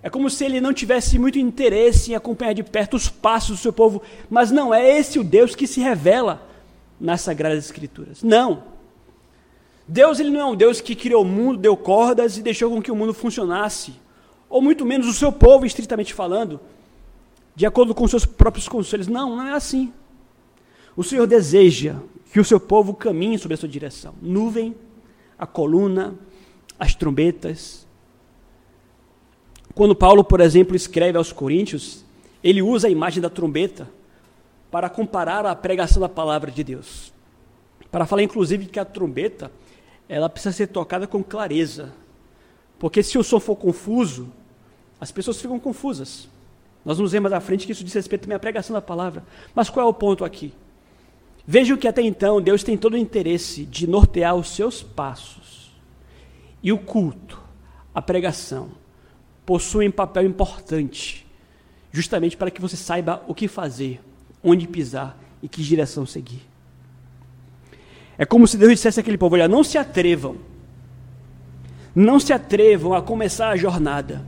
É 0.02 0.10
como 0.10 0.30
se 0.30 0.46
ele 0.46 0.62
não 0.62 0.74
tivesse 0.74 1.20
muito 1.20 1.38
interesse 1.38 2.12
em 2.12 2.16
acompanhar 2.16 2.54
de 2.54 2.64
perto 2.64 2.96
os 2.96 3.10
passos 3.10 3.58
do 3.58 3.62
seu 3.62 3.74
povo, 3.74 4.02
mas 4.30 4.50
não 4.50 4.74
é 4.74 4.98
esse 4.98 5.20
o 5.20 5.24
Deus 5.24 5.56
que 5.56 5.68
se 5.68 5.82
revela 5.82 6.48
nas 7.00 7.22
sagradas 7.22 7.66
escrituras. 7.66 8.24
Não. 8.24 8.64
Deus 9.88 10.20
ele 10.20 10.30
não 10.30 10.40
é 10.40 10.46
um 10.46 10.56
Deus 10.56 10.80
que 10.80 10.96
criou 10.96 11.24
o 11.24 11.28
mundo, 11.28 11.60
deu 11.60 11.76
cordas 11.76 12.38
e 12.38 12.42
deixou 12.42 12.70
com 12.70 12.82
que 12.82 12.92
o 12.92 12.96
mundo 12.96 13.14
funcionasse, 13.14 13.94
ou 14.48 14.62
muito 14.62 14.86
menos 14.86 15.08
o 15.08 15.14
seu 15.14 15.32
povo, 15.32 15.66
estritamente 15.66 16.14
falando, 16.14 16.60
de 17.56 17.66
acordo 17.66 17.94
com 17.94 18.08
seus 18.08 18.26
próprios 18.26 18.68
conselhos. 18.68 19.08
Não, 19.08 19.36
não 19.36 19.48
é 19.48 19.54
assim. 19.54 19.92
O 20.96 21.04
Senhor 21.04 21.26
deseja 21.26 21.96
que 22.32 22.40
o 22.40 22.46
seu 22.46 22.60
povo 22.60 22.94
caminhe 22.94 23.38
sob 23.38 23.54
a 23.54 23.58
sua 23.58 23.68
direção. 23.68 24.14
Nuvem, 24.22 24.76
a 25.38 25.48
coluna, 25.48 26.16
as 26.80 26.94
trombetas. 26.94 27.88
Quando 29.80 29.96
Paulo, 29.96 30.26
por 30.26 30.42
exemplo, 30.42 30.76
escreve 30.76 31.18
aos 31.18 31.32
Coríntios, 31.32 32.04
ele 32.44 32.62
usa 32.62 32.90
a 32.90 32.92
imagem 32.92 33.22
da 33.22 33.30
trombeta 33.30 33.90
para 34.70 34.90
comparar 34.90 35.46
a 35.46 35.56
pregação 35.56 36.02
da 36.02 36.10
palavra 36.10 36.52
de 36.52 36.66
Deus. 36.66 37.14
Para 37.90 38.06
falar, 38.06 38.22
inclusive, 38.22 38.66
que 38.66 38.78
a 38.78 38.84
trombeta 38.84 39.50
ela 40.10 40.28
precisa 40.28 40.52
ser 40.52 40.68
tocada 40.68 41.08
com 41.08 41.24
clareza. 41.24 41.94
Porque 42.78 43.02
se 43.02 43.18
o 43.18 43.24
som 43.24 43.40
for 43.40 43.56
confuso, 43.56 44.28
as 45.00 45.14
pessoas 45.14 45.40
ficam 45.40 45.58
confusas. 45.58 46.28
Nós 46.84 46.98
vamos 46.98 47.14
ver 47.14 47.22
mais 47.22 47.32
à 47.32 47.40
frente 47.40 47.66
que 47.66 47.72
isso 47.72 47.86
diz 47.86 47.94
respeito 47.94 48.24
também 48.24 48.36
à 48.36 48.40
pregação 48.40 48.74
da 48.74 48.82
palavra. 48.82 49.24
Mas 49.56 49.70
qual 49.70 49.88
é 49.88 49.90
o 49.90 49.94
ponto 49.94 50.26
aqui? 50.26 50.54
Vejam 51.48 51.78
que 51.78 51.88
até 51.88 52.02
então 52.02 52.42
Deus 52.42 52.64
tem 52.64 52.78
todo 52.78 52.96
o 52.96 52.98
interesse 52.98 53.64
de 53.64 53.88
nortear 53.88 54.36
os 54.36 54.50
seus 54.50 54.84
passos. 54.84 55.72
E 56.62 56.70
o 56.70 56.78
culto, 56.78 57.42
a 57.96 58.02
pregação, 58.02 58.72
possuem 59.50 59.90
papel 59.90 60.28
importante, 60.28 61.26
justamente 61.92 62.38
para 62.38 62.52
que 62.52 62.62
você 62.62 62.78
saiba 62.78 63.24
o 63.28 63.34
que 63.34 63.48
fazer, 63.48 64.00
onde 64.44 64.68
pisar 64.68 65.18
e 65.42 65.50
que 65.50 65.64
direção 65.64 66.06
seguir. 66.06 66.48
É 68.16 68.28
como 68.28 68.48
se 68.48 68.60
Deus 68.60 68.74
dissesse 68.74 69.00
àquele 69.00 69.18
povo: 69.18 69.34
olha, 69.34 69.48
não 69.48 69.64
se 69.64 69.76
atrevam, 69.76 70.36
não 71.96 72.20
se 72.20 72.32
atrevam 72.32 72.94
a 72.94 73.02
começar 73.02 73.50
a 73.50 73.56
jornada, 73.56 74.24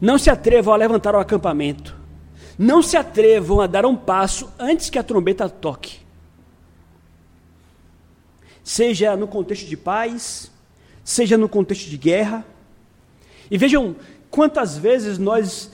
não 0.00 0.18
se 0.18 0.28
atrevam 0.28 0.74
a 0.74 0.76
levantar 0.76 1.14
o 1.14 1.20
acampamento, 1.20 1.96
não 2.58 2.82
se 2.82 2.96
atrevam 2.96 3.60
a 3.60 3.68
dar 3.68 3.86
um 3.86 3.94
passo 3.94 4.52
antes 4.58 4.90
que 4.90 4.98
a 4.98 5.04
trombeta 5.04 5.48
toque 5.48 6.00
seja 8.64 9.16
no 9.16 9.28
contexto 9.28 9.68
de 9.68 9.76
paz, 9.76 10.50
seja 11.04 11.38
no 11.38 11.48
contexto 11.48 11.88
de 11.88 11.96
guerra. 11.96 12.44
E 13.50 13.56
vejam 13.56 13.96
quantas 14.30 14.76
vezes 14.76 15.18
nós 15.18 15.70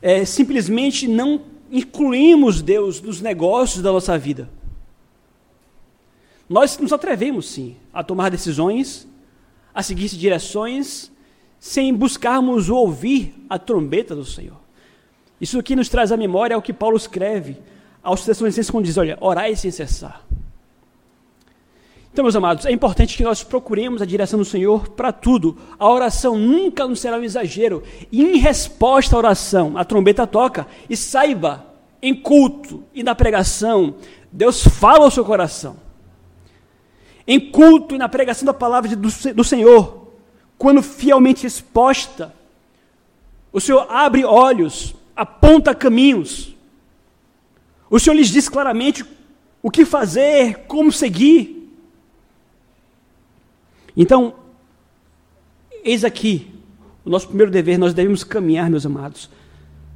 é, 0.00 0.24
simplesmente 0.24 1.08
não 1.08 1.40
incluímos 1.70 2.62
Deus 2.62 3.00
nos 3.00 3.20
negócios 3.20 3.82
da 3.82 3.92
nossa 3.92 4.16
vida. 4.16 4.48
Nós 6.48 6.78
nos 6.78 6.92
atrevemos, 6.92 7.48
sim, 7.48 7.76
a 7.92 8.04
tomar 8.04 8.30
decisões, 8.30 9.06
a 9.74 9.82
seguir 9.82 10.08
direções, 10.08 11.10
sem 11.58 11.92
buscarmos 11.92 12.70
ouvir 12.70 13.34
a 13.50 13.58
trombeta 13.58 14.14
do 14.14 14.24
Senhor. 14.24 14.56
Isso 15.40 15.58
aqui 15.58 15.74
nos 15.74 15.88
traz 15.88 16.12
à 16.12 16.16
memória 16.16 16.56
o 16.56 16.62
que 16.62 16.72
Paulo 16.72 16.96
escreve 16.96 17.56
aos 18.02 18.24
Tessalonicenses 18.24 18.70
quando 18.70 18.84
diz: 18.84 18.96
Olha, 18.96 19.18
orai 19.20 19.56
sem 19.56 19.70
cessar. 19.70 20.24
Então, 22.16 22.24
meus 22.24 22.34
amados, 22.34 22.64
é 22.64 22.72
importante 22.72 23.14
que 23.14 23.22
nós 23.22 23.42
procuremos 23.42 24.00
a 24.00 24.06
direção 24.06 24.38
do 24.38 24.44
Senhor 24.46 24.88
para 24.88 25.12
tudo. 25.12 25.58
A 25.78 25.86
oração 25.86 26.34
nunca 26.38 26.88
nos 26.88 26.98
será 26.98 27.18
um 27.18 27.22
exagero. 27.22 27.82
E 28.10 28.24
em 28.24 28.38
resposta 28.38 29.14
à 29.14 29.18
oração, 29.18 29.76
a 29.76 29.84
trombeta 29.84 30.26
toca 30.26 30.66
e 30.88 30.96
saiba, 30.96 31.66
em 32.00 32.14
culto 32.14 32.82
e 32.94 33.02
na 33.02 33.14
pregação, 33.14 33.96
Deus 34.32 34.66
fala 34.66 35.04
ao 35.04 35.10
seu 35.10 35.26
coração. 35.26 35.76
Em 37.28 37.38
culto 37.38 37.94
e 37.94 37.98
na 37.98 38.08
pregação 38.08 38.46
da 38.46 38.54
palavra 38.54 38.96
do, 38.96 39.10
do 39.34 39.44
Senhor, 39.44 40.08
quando 40.56 40.82
fielmente 40.82 41.46
exposta, 41.46 42.34
o 43.52 43.60
Senhor 43.60 43.86
abre 43.90 44.24
olhos, 44.24 44.94
aponta 45.14 45.74
caminhos. 45.74 46.56
O 47.90 48.00
Senhor 48.00 48.16
lhes 48.16 48.28
diz 48.28 48.48
claramente 48.48 49.04
o 49.62 49.70
que 49.70 49.84
fazer, 49.84 50.64
como 50.66 50.90
seguir. 50.90 51.55
Então, 53.96 54.34
eis 55.82 56.04
aqui 56.04 56.52
o 57.06 57.08
nosso 57.08 57.28
primeiro 57.28 57.52
dever, 57.52 57.78
nós 57.78 57.94
devemos 57.94 58.24
caminhar, 58.24 58.68
meus 58.68 58.84
amados, 58.84 59.30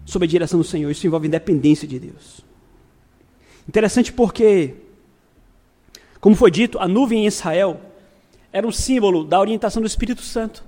sob 0.07 0.25
a 0.25 0.29
direção 0.29 0.61
do 0.61 0.65
Senhor. 0.65 0.89
Isso 0.93 1.05
envolve 1.05 1.27
independência 1.27 1.87
de 1.87 1.99
Deus. 1.99 2.41
Interessante 3.69 4.13
porque, 4.13 4.77
como 6.21 6.37
foi 6.37 6.53
dito, 6.53 6.79
a 6.79 6.87
nuvem 6.87 7.25
em 7.25 7.27
Israel 7.27 7.81
era 8.53 8.65
um 8.65 8.71
símbolo 8.71 9.25
da 9.25 9.41
orientação 9.41 9.83
do 9.83 9.89
Espírito 9.89 10.23
Santo. 10.23 10.63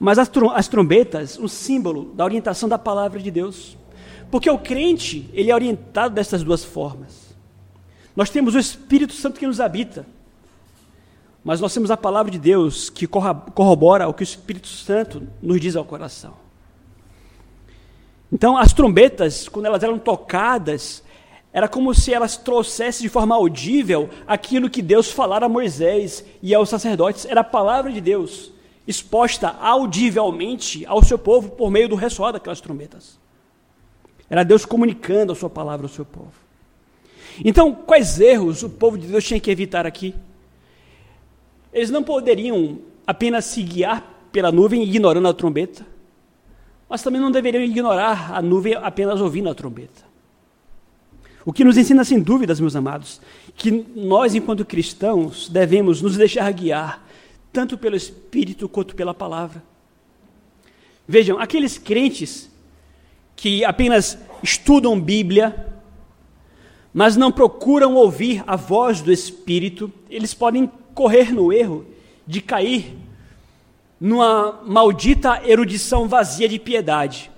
Mas 0.00 0.18
as, 0.18 0.30
as 0.54 0.66
trombetas, 0.66 1.38
um 1.38 1.48
símbolo 1.48 2.14
da 2.14 2.24
orientação 2.24 2.70
da 2.70 2.78
palavra 2.78 3.20
de 3.20 3.30
Deus. 3.30 3.76
Porque 4.30 4.48
o 4.48 4.58
crente, 4.58 5.28
ele 5.34 5.50
é 5.50 5.54
orientado 5.54 6.14
dessas 6.14 6.42
duas 6.42 6.64
formas. 6.64 7.36
Nós 8.14 8.30
temos 8.30 8.54
o 8.54 8.58
Espírito 8.58 9.12
Santo 9.12 9.38
que 9.38 9.46
nos 9.46 9.60
habita 9.60 10.06
mas 11.46 11.60
nós 11.60 11.72
temos 11.72 11.92
a 11.92 11.96
palavra 11.96 12.32
de 12.32 12.40
Deus 12.40 12.90
que 12.90 13.06
corrobora 13.06 14.08
o 14.08 14.12
que 14.12 14.20
o 14.20 14.24
Espírito 14.24 14.66
Santo 14.66 15.28
nos 15.40 15.60
diz 15.60 15.76
ao 15.76 15.84
coração. 15.84 16.34
Então, 18.32 18.58
as 18.58 18.72
trombetas, 18.72 19.48
quando 19.48 19.66
elas 19.66 19.84
eram 19.84 19.96
tocadas, 19.96 21.04
era 21.52 21.68
como 21.68 21.94
se 21.94 22.12
elas 22.12 22.36
trouxessem 22.36 23.02
de 23.02 23.08
forma 23.08 23.36
audível 23.36 24.10
aquilo 24.26 24.68
que 24.68 24.82
Deus 24.82 25.12
falara 25.12 25.46
a 25.46 25.48
Moisés 25.48 26.24
e 26.42 26.52
aos 26.52 26.68
sacerdotes. 26.68 27.24
Era 27.24 27.42
a 27.42 27.44
palavra 27.44 27.92
de 27.92 28.00
Deus 28.00 28.50
exposta 28.84 29.50
audivelmente 29.60 30.84
ao 30.84 31.00
seu 31.04 31.16
povo 31.16 31.50
por 31.50 31.70
meio 31.70 31.88
do 31.88 31.94
ressoar 31.94 32.32
daquelas 32.32 32.60
trombetas. 32.60 33.20
Era 34.28 34.42
Deus 34.42 34.64
comunicando 34.64 35.32
a 35.32 35.36
sua 35.36 35.48
palavra 35.48 35.86
ao 35.86 35.92
seu 35.92 36.04
povo. 36.04 36.32
Então, 37.44 37.72
quais 37.72 38.18
erros 38.18 38.64
o 38.64 38.68
povo 38.68 38.98
de 38.98 39.06
Deus 39.06 39.22
tinha 39.22 39.38
que 39.38 39.48
evitar 39.52 39.86
aqui? 39.86 40.12
Eles 41.76 41.90
não 41.90 42.02
poderiam 42.02 42.78
apenas 43.06 43.44
se 43.44 43.62
guiar 43.62 44.28
pela 44.32 44.50
nuvem 44.50 44.82
ignorando 44.82 45.28
a 45.28 45.34
trombeta, 45.34 45.86
mas 46.88 47.02
também 47.02 47.20
não 47.20 47.30
deveriam 47.30 47.62
ignorar 47.62 48.32
a 48.32 48.40
nuvem 48.40 48.72
apenas 48.72 49.20
ouvindo 49.20 49.50
a 49.50 49.54
trombeta. 49.54 50.02
O 51.44 51.52
que 51.52 51.62
nos 51.62 51.76
ensina, 51.76 52.02
sem 52.02 52.18
dúvidas, 52.18 52.60
meus 52.60 52.74
amados, 52.74 53.20
que 53.54 53.70
nós, 53.94 54.34
enquanto 54.34 54.64
cristãos, 54.64 55.50
devemos 55.50 56.00
nos 56.00 56.16
deixar 56.16 56.50
guiar, 56.50 57.06
tanto 57.52 57.76
pelo 57.76 57.94
Espírito 57.94 58.70
quanto 58.70 58.96
pela 58.96 59.12
palavra. 59.12 59.62
Vejam, 61.06 61.38
aqueles 61.38 61.76
crentes 61.76 62.50
que 63.36 63.66
apenas 63.66 64.18
estudam 64.42 64.98
Bíblia, 64.98 65.74
mas 66.94 67.18
não 67.18 67.30
procuram 67.30 67.96
ouvir 67.96 68.42
a 68.46 68.56
voz 68.56 69.02
do 69.02 69.12
Espírito, 69.12 69.92
eles 70.08 70.32
podem 70.32 70.70
correr 70.96 71.30
no 71.30 71.52
erro 71.52 71.86
de 72.26 72.40
cair 72.40 72.96
numa 74.00 74.62
maldita 74.64 75.42
erudição 75.46 76.08
vazia 76.08 76.48
de 76.48 76.58
piedade. 76.58 77.30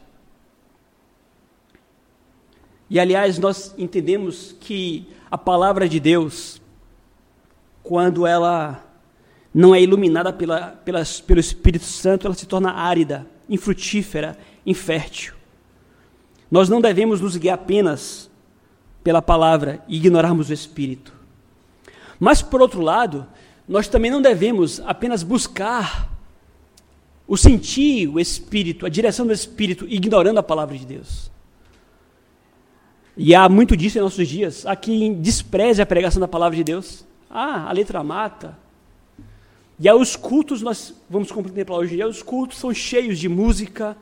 E 2.89 2.99
aliás, 2.99 3.39
nós 3.39 3.75
entendemos 3.77 4.55
que 4.61 5.09
a 5.31 5.37
palavra 5.37 5.89
de 5.89 6.01
Deus, 6.01 6.63
quando 7.83 8.27
ela 8.27 8.85
não 9.53 9.75
é 9.75 9.83
iluminada 9.83 10.33
pela, 10.33 10.69
pela, 10.85 11.03
pelo 11.27 11.41
Espírito 11.41 11.85
Santo, 11.85 12.27
ela 12.27 12.35
se 12.35 12.47
torna 12.47 12.73
árida, 12.73 13.27
infrutífera, 13.49 14.39
infértil. 14.65 15.35
Nós 16.51 16.69
não 16.69 16.81
devemos 16.81 17.21
nos 17.21 17.37
guiar 17.37 17.57
apenas 17.57 18.31
pela 19.03 19.21
palavra 19.21 19.83
e 19.89 19.97
ignorarmos 19.97 20.49
o 20.49 20.53
Espírito. 20.53 21.13
Mas, 22.19 22.43
por 22.43 22.61
outro 22.61 22.81
lado, 22.81 23.27
nós 23.69 23.87
também 23.87 24.11
não 24.11 24.23
devemos 24.23 24.81
apenas 24.81 25.23
buscar 25.23 26.11
o 27.27 27.37
sentir, 27.37 28.09
o 28.09 28.19
Espírito, 28.19 28.87
a 28.87 28.89
direção 28.89 29.27
do 29.27 29.33
Espírito, 29.33 29.87
ignorando 29.87 30.39
a 30.39 30.43
palavra 30.43 30.79
de 30.79 30.87
Deus. 30.87 31.31
E 33.15 33.35
há 33.35 33.47
muito 33.49 33.77
disso 33.77 33.99
em 33.99 34.01
nossos 34.01 34.27
dias. 34.27 34.65
Há 34.65 34.75
quem 34.75 35.13
despreze 35.21 35.83
a 35.83 35.87
pregação 35.87 36.19
da 36.19 36.27
palavra 36.27 36.57
de 36.57 36.65
Deus. 36.65 37.05
Ah, 37.29 37.69
a 37.69 37.73
letra 37.73 38.03
mata. 38.03 38.57
E 39.79 39.87
aí 39.89 39.95
os 39.95 40.17
cultos, 40.17 40.63
nós 40.63 40.95
vamos 41.11 41.31
contemplar 41.31 41.79
hoje 41.79 41.97
dia, 41.97 42.09
os 42.09 42.23
cultos 42.23 42.59
são 42.59 42.73
cheios 42.73 43.19
de 43.19 43.29
música, 43.29 43.97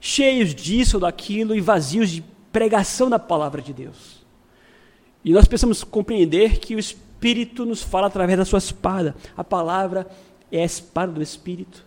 cheios 0.00 0.54
disso 0.54 0.96
ou 0.96 1.00
daquilo 1.02 1.54
e 1.54 1.60
vazios 1.60 2.10
de 2.10 2.24
pregação 2.50 3.10
da 3.10 3.18
palavra 3.18 3.60
de 3.60 3.72
Deus. 3.72 4.24
E 5.22 5.32
nós 5.32 5.46
precisamos 5.46 5.84
compreender 5.84 6.58
que 6.58 6.74
o 6.74 6.78
Espírito 6.78 7.09
nos 7.66 7.82
fala 7.82 8.06
através 8.06 8.38
da 8.38 8.44
sua 8.44 8.58
espada. 8.58 9.14
A 9.36 9.44
palavra 9.44 10.06
é 10.50 10.62
a 10.62 10.64
espada 10.64 11.12
do 11.12 11.22
Espírito. 11.22 11.84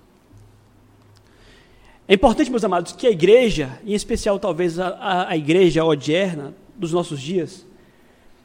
É 2.07 2.13
importante, 2.13 2.51
meus 2.51 2.63
amados, 2.63 2.91
que 2.91 3.07
a 3.07 3.11
igreja, 3.11 3.79
em 3.85 3.93
especial 3.93 4.37
talvez 4.37 4.77
a, 4.77 5.29
a 5.29 5.37
igreja 5.37 5.83
odierna 5.83 6.53
dos 6.75 6.91
nossos 6.91 7.21
dias, 7.21 7.65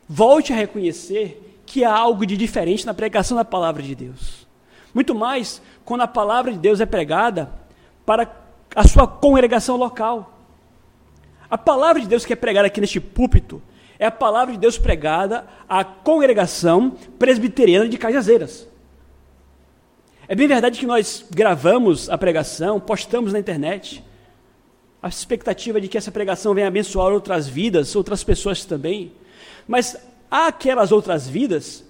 volte 0.09 0.53
a 0.53 0.57
reconhecer 0.57 1.61
que 1.67 1.85
há 1.85 1.95
algo 1.95 2.25
de 2.25 2.37
diferente 2.37 2.87
na 2.87 2.95
pregação 2.95 3.37
da 3.37 3.45
palavra 3.45 3.83
de 3.83 3.95
Deus. 3.95 4.47
Muito 4.95 5.15
mais 5.15 5.61
quando 5.85 6.03
a 6.03 6.09
palavra 6.09 6.53
de 6.53 6.59
Deus 6.59 6.81
é 6.81 6.87
pregada 6.87 7.53
para 8.07 8.31
a 8.75 8.87
sua 8.87 9.07
congregação 9.07 9.77
local. 9.77 10.39
A 11.51 11.59
palavra 11.59 12.01
de 12.01 12.09
Deus 12.09 12.25
que 12.25 12.33
é 12.33 12.37
pregada 12.37 12.69
aqui 12.69 12.81
neste 12.81 13.01
púlpito 13.01 13.61
é 13.99 14.07
a 14.07 14.11
palavra 14.11 14.55
de 14.55 14.61
Deus 14.61 14.79
pregada 14.79 15.47
à 15.69 15.85
congregação 15.85 16.91
presbiteriana 17.19 17.89
de 17.89 17.99
Cajazeiras. 17.99 18.69
É 20.29 20.35
bem 20.35 20.47
verdade 20.47 20.79
que 20.79 20.87
nós 20.87 21.25
gravamos 21.31 22.09
a 22.09 22.17
pregação, 22.17 22.79
postamos 22.79 23.33
na 23.33 23.39
internet. 23.39 24.05
A 25.03 25.09
expectativa 25.09 25.81
de 25.81 25.89
que 25.89 25.97
essa 25.97 26.13
pregação 26.13 26.55
venha 26.55 26.69
abençoar 26.69 27.13
outras 27.13 27.49
vidas, 27.49 27.97
outras 27.97 28.23
pessoas 28.23 28.65
também. 28.65 29.13
Mas 29.67 29.97
aquelas 30.31 30.93
outras 30.93 31.27
vidas, 31.27 31.85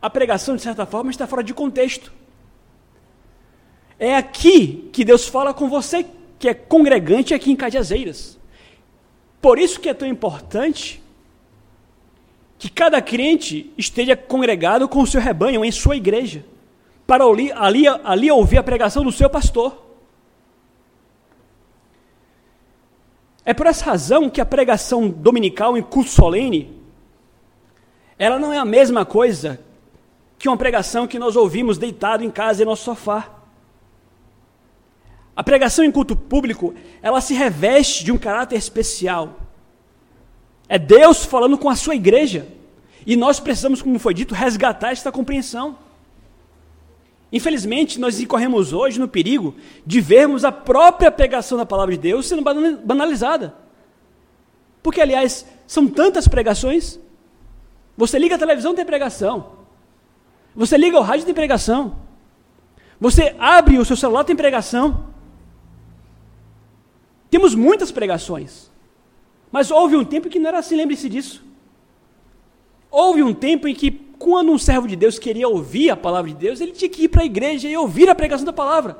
a 0.00 0.08
pregação, 0.08 0.56
de 0.56 0.62
certa 0.62 0.86
forma, 0.86 1.10
está 1.10 1.26
fora 1.26 1.42
de 1.42 1.52
contexto. 1.52 2.12
É 3.98 4.16
aqui 4.16 4.88
que 4.92 5.04
Deus 5.04 5.28
fala 5.28 5.52
com 5.52 5.68
você, 5.68 6.06
que 6.38 6.48
é 6.48 6.54
congregante 6.54 7.34
aqui 7.34 7.50
em 7.50 7.56
Cajazeiras. 7.56 8.38
Por 9.42 9.58
isso 9.58 9.78
que 9.78 9.88
é 9.88 9.94
tão 9.94 10.08
importante 10.08 11.02
que 12.58 12.68
cada 12.68 13.00
crente 13.00 13.72
esteja 13.78 14.16
congregado 14.16 14.88
com 14.88 15.00
o 15.00 15.06
seu 15.06 15.20
rebanho, 15.20 15.64
em 15.64 15.70
sua 15.70 15.96
igreja 15.96 16.44
para 17.08 17.24
ali, 17.24 17.50
ali, 17.52 17.88
ali 17.88 18.30
ouvir 18.30 18.58
a 18.58 18.62
pregação 18.62 19.02
do 19.02 19.10
seu 19.10 19.30
pastor. 19.30 19.82
É 23.46 23.54
por 23.54 23.66
essa 23.66 23.86
razão 23.86 24.28
que 24.28 24.42
a 24.42 24.44
pregação 24.44 25.08
dominical 25.08 25.78
em 25.78 25.82
culto 25.82 26.10
solene, 26.10 26.78
ela 28.18 28.38
não 28.38 28.52
é 28.52 28.58
a 28.58 28.64
mesma 28.64 29.06
coisa 29.06 29.58
que 30.38 30.50
uma 30.50 30.56
pregação 30.58 31.06
que 31.06 31.18
nós 31.18 31.34
ouvimos 31.34 31.78
deitado 31.78 32.22
em 32.22 32.30
casa 32.30 32.62
em 32.62 32.66
nosso 32.66 32.84
sofá. 32.84 33.30
A 35.34 35.42
pregação 35.42 35.82
em 35.82 35.90
culto 35.90 36.14
público, 36.14 36.74
ela 37.00 37.22
se 37.22 37.32
reveste 37.32 38.04
de 38.04 38.12
um 38.12 38.18
caráter 38.18 38.56
especial. 38.56 39.34
É 40.68 40.78
Deus 40.78 41.24
falando 41.24 41.56
com 41.56 41.68
a 41.68 41.76
sua 41.76 41.94
igreja. 41.94 42.46
E 43.06 43.16
nós 43.16 43.40
precisamos, 43.40 43.80
como 43.80 43.98
foi 43.98 44.12
dito, 44.12 44.34
resgatar 44.34 44.90
esta 44.90 45.10
compreensão. 45.10 45.78
Infelizmente, 47.32 47.98
nós 47.98 48.20
incorremos 48.20 48.72
hoje 48.72 48.98
no 48.98 49.08
perigo 49.08 49.54
de 49.86 50.00
vermos 50.00 50.44
a 50.44 50.52
própria 50.52 51.10
pregação 51.10 51.56
da 51.56 51.66
palavra 51.66 51.94
de 51.94 52.00
Deus 52.00 52.26
sendo 52.26 52.42
banalizada. 52.84 53.54
Porque, 54.82 55.00
aliás, 55.00 55.46
são 55.66 55.86
tantas 55.86 56.26
pregações. 56.26 56.98
Você 57.96 58.18
liga 58.18 58.34
a 58.34 58.38
televisão, 58.38 58.74
tem 58.74 58.84
pregação. 58.84 59.58
Você 60.54 60.76
liga 60.76 60.98
o 60.98 61.02
rádio, 61.02 61.26
tem 61.26 61.34
pregação. 61.34 61.96
Você 63.00 63.34
abre 63.38 63.78
o 63.78 63.84
seu 63.84 63.96
celular, 63.96 64.24
tem 64.24 64.34
pregação. 64.36 65.08
Temos 67.30 67.54
muitas 67.54 67.90
pregações. 67.92 68.67
Mas 69.50 69.70
houve 69.70 69.96
um 69.96 70.04
tempo 70.04 70.28
que 70.28 70.38
não 70.38 70.48
era 70.48 70.58
assim, 70.58 70.76
lembre-se 70.76 71.08
disso. 71.08 71.44
Houve 72.90 73.22
um 73.22 73.34
tempo 73.34 73.66
em 73.68 73.74
que 73.74 73.90
quando 74.18 74.50
um 74.50 74.58
servo 74.58 74.88
de 74.88 74.96
Deus 74.96 75.18
queria 75.18 75.48
ouvir 75.48 75.90
a 75.90 75.96
palavra 75.96 76.30
de 76.30 76.36
Deus, 76.36 76.60
ele 76.60 76.72
tinha 76.72 76.88
que 76.88 77.04
ir 77.04 77.08
para 77.08 77.22
a 77.22 77.26
igreja 77.26 77.68
e 77.68 77.76
ouvir 77.76 78.08
a 78.08 78.14
pregação 78.14 78.44
da 78.44 78.52
palavra. 78.52 78.98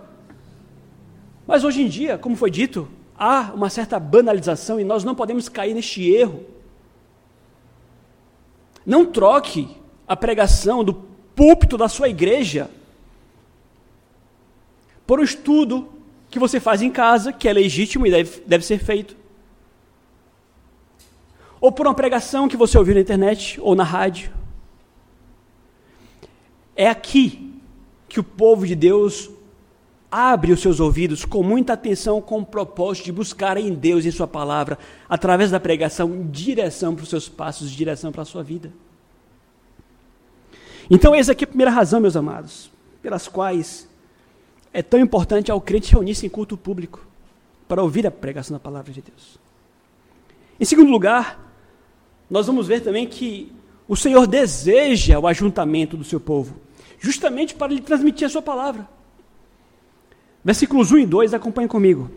Mas 1.46 1.64
hoje 1.64 1.82
em 1.82 1.88
dia, 1.88 2.16
como 2.16 2.36
foi 2.36 2.50
dito, 2.50 2.88
há 3.18 3.52
uma 3.54 3.68
certa 3.68 3.98
banalização 3.98 4.78
e 4.78 4.84
nós 4.84 5.02
não 5.02 5.14
podemos 5.14 5.48
cair 5.48 5.74
neste 5.74 6.08
erro. 6.08 6.44
Não 8.86 9.04
troque 9.04 9.68
a 10.06 10.16
pregação 10.16 10.84
do 10.84 10.94
púlpito 10.94 11.76
da 11.76 11.88
sua 11.88 12.08
igreja 12.08 12.70
por 15.06 15.20
um 15.20 15.22
estudo 15.22 15.88
que 16.30 16.38
você 16.38 16.60
faz 16.60 16.82
em 16.82 16.90
casa, 16.90 17.32
que 17.32 17.48
é 17.48 17.52
legítimo 17.52 18.06
e 18.06 18.10
deve, 18.10 18.42
deve 18.46 18.64
ser 18.64 18.78
feito. 18.78 19.16
Ou 21.60 21.72
por 21.72 21.86
uma 21.86 21.94
pregação 21.94 22.48
que 22.48 22.56
você 22.56 22.78
ouviu 22.78 22.94
na 22.94 23.00
internet 23.00 23.60
ou 23.60 23.74
na 23.74 23.84
rádio. 23.84 24.30
É 26.76 26.88
aqui 26.88 27.60
que 28.08 28.20
o 28.20 28.24
povo 28.24 28.66
de 28.66 28.74
Deus 28.74 29.30
abre 30.10 30.52
os 30.52 30.60
seus 30.60 30.80
ouvidos 30.80 31.24
com 31.24 31.42
muita 31.42 31.74
atenção, 31.74 32.20
com 32.20 32.38
o 32.38 32.46
propósito 32.46 33.06
de 33.06 33.12
buscar 33.12 33.56
em 33.56 33.74
Deus 33.74 34.06
em 34.06 34.10
Sua 34.10 34.26
palavra, 34.26 34.78
através 35.08 35.50
da 35.50 35.60
pregação, 35.60 36.26
direção 36.30 36.94
para 36.94 37.02
os 37.02 37.10
seus 37.10 37.28
passos, 37.28 37.70
direção 37.70 38.10
para 38.10 38.22
a 38.22 38.24
sua 38.24 38.42
vida. 38.42 38.72
Então, 40.90 41.14
essa 41.14 41.32
aqui 41.32 41.44
é 41.44 41.46
a 41.46 41.48
primeira 41.48 41.70
razão, 41.70 42.00
meus 42.00 42.16
amados, 42.16 42.70
pelas 43.02 43.28
quais 43.28 43.86
é 44.72 44.82
tão 44.82 44.98
importante 44.98 45.50
ao 45.50 45.60
crente 45.60 45.92
reunir-se 45.92 46.24
em 46.24 46.30
culto 46.30 46.56
público 46.56 47.06
para 47.66 47.82
ouvir 47.82 48.06
a 48.06 48.10
pregação 48.10 48.54
da 48.54 48.60
palavra 48.60 48.90
de 48.92 49.02
Deus. 49.02 49.38
Em 50.58 50.64
segundo 50.64 50.90
lugar, 50.90 51.47
nós 52.30 52.46
vamos 52.46 52.66
ver 52.66 52.80
também 52.80 53.06
que 53.06 53.52
o 53.86 53.96
Senhor 53.96 54.26
deseja 54.26 55.18
o 55.18 55.26
ajuntamento 55.26 55.96
do 55.96 56.04
seu 56.04 56.20
povo 56.20 56.68
justamente 56.98 57.54
para 57.54 57.72
lhe 57.72 57.80
transmitir 57.80 58.26
a 58.26 58.30
sua 58.30 58.42
palavra. 58.42 58.88
Versículos 60.44 60.92
1 60.92 60.98
e 60.98 61.06
2, 61.06 61.34
acompanhem 61.34 61.68
comigo. 61.68 62.10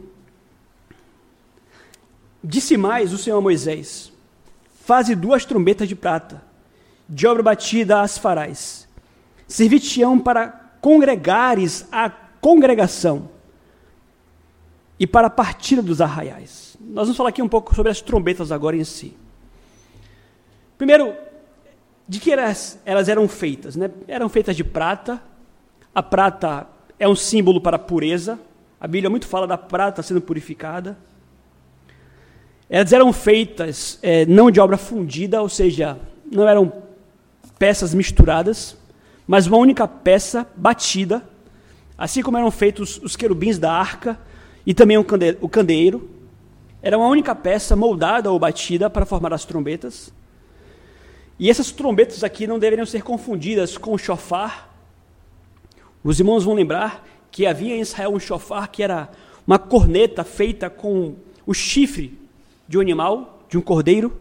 Disse 2.43 2.78
mais 2.78 3.13
o 3.13 3.17
Senhor 3.17 3.38
a 3.38 3.41
Moisés: 3.41 4.12
faze 4.84 5.15
duas 5.15 5.45
trombetas 5.45 5.88
de 5.88 5.95
prata, 5.95 6.41
de 7.08 7.28
obra 7.28 7.43
batida 7.43 8.02
as 8.02 8.17
farás. 8.17 8.88
Servir-te-ão 9.47 10.17
para 10.17 10.47
congregares 10.82 11.86
a 11.91 12.10
congregação 12.10 13.30
e 14.97 15.06
para 15.06 15.28
a 15.28 15.32
partida 15.32 15.82
dos 15.82 16.00
arraiais. 16.00 16.78
Nós 16.80 17.08
vamos 17.08 17.17
falar 17.17 17.30
aqui 17.30 17.41
um 17.41 17.50
pouco 17.50 17.76
sobre 17.76 17.91
as 17.91 18.02
trombetas 18.02 18.52
agora 18.52 18.78
em 18.78 18.84
si. 18.84 19.15
Primeiro, 20.82 21.13
de 22.08 22.20
que 22.20 22.32
elas, 22.32 22.82
elas 22.84 23.08
eram 23.08 23.28
feitas? 23.28 23.76
Né? 23.76 23.91
Eram 24.08 24.28
feitas 24.28 24.56
de 24.56 24.63
prata. 24.63 25.22
A 25.94 26.02
prata 26.02 26.67
é 26.98 27.08
um 27.08 27.15
símbolo 27.15 27.62
para 27.62 27.76
a 27.76 27.80
pureza. 27.80 28.39
A 28.80 28.88
Bíblia 28.88 29.08
muito 29.08 29.28
fala 29.28 29.46
da 29.46 29.60
prata 29.60 30.02
sendo 30.02 30.20
purificada. 30.20 30.98
Elas 32.67 32.91
eram 32.91 33.13
feitas 33.13 34.00
é, 34.02 34.26
não 34.26 34.50
de 34.50 34.60
obra 34.60 34.76
fundida, 34.76 35.39
ou 35.39 35.48
seja, 35.48 36.00
não 36.32 36.48
eram 36.48 36.74
peças 37.60 37.94
misturadas, 37.94 38.76
mas 39.28 39.46
uma 39.46 39.58
única 39.58 39.88
peça 39.88 40.48
batida, 40.56 41.22
assim 41.96 42.24
como 42.24 42.39
eram 42.39 42.50
feitos 42.50 43.00
os 43.04 43.15
querubins 43.15 43.60
da 43.60 43.72
arca 43.72 44.20
e 44.65 44.74
também 44.74 44.98
o 44.98 45.48
candeeiro. 45.48 46.10
Era 46.82 46.98
uma 46.98 47.08
única 47.08 47.36
peça 47.36 47.76
moldada 47.76 48.32
ou 48.32 48.39
batida 48.39 48.89
para 48.89 49.06
formar 49.06 49.32
as 49.32 49.46
trombetas. 49.46 50.12
E 51.42 51.50
essas 51.50 51.72
trombetas 51.72 52.24
aqui 52.24 52.46
não 52.46 52.60
deveriam 52.60 52.86
ser 52.86 53.02
confundidas 53.02 53.76
com 53.76 53.96
o 53.96 53.98
chofar. 53.98 54.72
Os 56.04 56.20
irmãos 56.20 56.44
vão 56.44 56.54
lembrar 56.54 57.04
que 57.32 57.48
havia 57.48 57.76
em 57.76 57.82
Israel 57.82 58.14
um 58.14 58.20
chofar 58.20 58.68
que 58.68 58.84
era 58.84 59.10
uma 59.48 59.58
corneta 59.58 60.24
feita 60.24 60.70
com 60.70 61.16
o 61.44 61.52
chifre 61.52 62.16
de 62.68 62.78
um 62.78 62.82
animal, 62.82 63.42
de 63.50 63.58
um 63.58 63.62
cordeiro, 63.62 64.16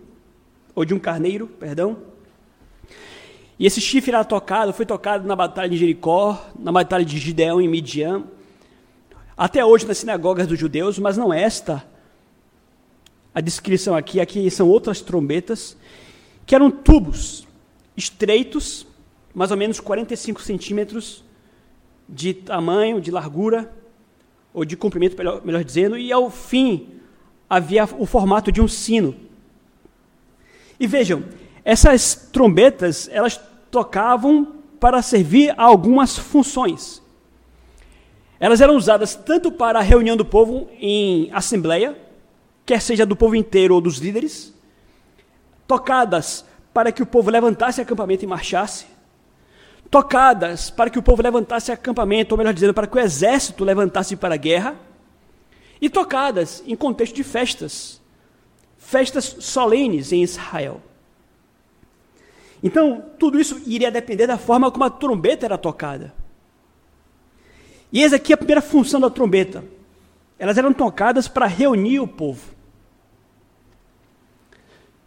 ou 0.75 0.83
de 0.83 0.95
um 0.95 0.99
carneiro, 0.99 1.47
perdão. 1.47 1.99
E 3.59 3.67
esse 3.67 3.83
chifre 3.83 4.13
era 4.13 4.25
tocado, 4.25 4.73
foi 4.73 4.87
tocado 4.87 5.29
na 5.29 5.37
batalha 5.37 5.69
de 5.69 5.77
Jericó, 5.77 6.43
na 6.59 6.73
batalha 6.73 7.05
de 7.05 7.19
Gideão 7.19 7.61
e 7.61 7.69
Midian, 7.69 8.25
até 9.37 9.63
hoje 9.63 9.87
nas 9.87 9.99
sinagogas 9.99 10.47
dos 10.47 10.59
judeus, 10.59 10.99
mas 10.99 11.19
não 11.19 11.35
esta 11.35 11.85
a 13.35 13.43
descrição 13.43 13.95
aqui, 13.95 14.21
aqui 14.21 14.51
são 14.51 14.67
outras 14.67 15.03
trombetas, 15.03 15.77
que 16.51 16.55
eram 16.57 16.69
tubos 16.69 17.47
estreitos, 17.97 18.85
mais 19.33 19.53
ou 19.53 19.57
menos 19.57 19.79
45 19.79 20.43
centímetros 20.43 21.23
de 22.09 22.35
tamanho, 22.35 23.01
de 23.01 23.13
largura, 23.13 23.73
ou 24.53 24.65
de 24.65 24.77
comprimento, 24.77 25.17
melhor, 25.17 25.45
melhor 25.45 25.63
dizendo, 25.63 25.97
e 25.97 26.11
ao 26.13 26.29
fim 26.29 26.89
havia 27.49 27.85
o 27.97 28.05
formato 28.05 28.51
de 28.51 28.61
um 28.61 28.67
sino. 28.67 29.15
E 30.81 30.89
vejam, 30.89 31.23
essas 31.65 32.17
trombetas, 32.33 33.09
elas 33.13 33.41
tocavam 33.71 34.57
para 34.81 35.01
servir 35.03 35.55
a 35.57 35.63
algumas 35.63 36.19
funções. 36.19 37.01
Elas 38.41 38.61
eram 38.61 38.75
usadas 38.75 39.15
tanto 39.15 39.53
para 39.53 39.79
a 39.79 39.83
reunião 39.83 40.17
do 40.17 40.25
povo 40.25 40.69
em 40.81 41.31
assembleia, 41.33 41.97
quer 42.67 42.83
seja 42.83 43.07
do 43.07 43.15
povo 43.15 43.37
inteiro 43.37 43.73
ou 43.77 43.81
dos 43.81 43.99
líderes, 43.99 44.53
tocadas 45.71 46.45
para 46.75 46.91
que 46.91 47.01
o 47.01 47.07
povo 47.07 47.31
levantasse 47.31 47.81
acampamento 47.81 48.25
e 48.25 48.27
marchasse, 48.27 48.87
tocadas 49.89 50.69
para 50.69 50.91
que 50.91 50.99
o 50.99 51.03
povo 51.03 51.23
levantasse 51.23 51.71
acampamento, 51.71 52.35
ou 52.35 52.39
melhor 52.39 52.53
dizendo, 52.53 52.75
para 52.75 52.89
que 52.89 52.97
o 52.97 52.99
exército 52.99 53.63
levantasse 53.63 54.17
para 54.17 54.35
a 54.35 54.37
guerra, 54.37 54.75
e 55.81 55.89
tocadas 55.89 56.61
em 56.67 56.75
contexto 56.75 57.15
de 57.15 57.23
festas, 57.23 58.01
festas 58.79 59.37
solenes 59.39 60.11
em 60.11 60.25
Israel. 60.25 60.83
Então, 62.61 63.05
tudo 63.17 63.39
isso 63.39 63.63
iria 63.65 63.93
depender 63.93 64.27
da 64.27 64.39
forma 64.39 64.73
como 64.73 64.83
a 64.83 64.91
trombeta 64.91 65.47
era 65.47 65.57
tocada. 65.57 66.13
E 67.93 68.03
eis 68.03 68.13
aqui 68.13 68.33
a 68.33 68.37
primeira 68.37 68.61
função 68.61 68.99
da 68.99 69.09
trombeta. 69.09 69.65
Elas 70.37 70.59
eram 70.59 70.73
tocadas 70.73 71.29
para 71.29 71.47
reunir 71.47 72.01
o 72.01 72.09
povo. 72.09 72.60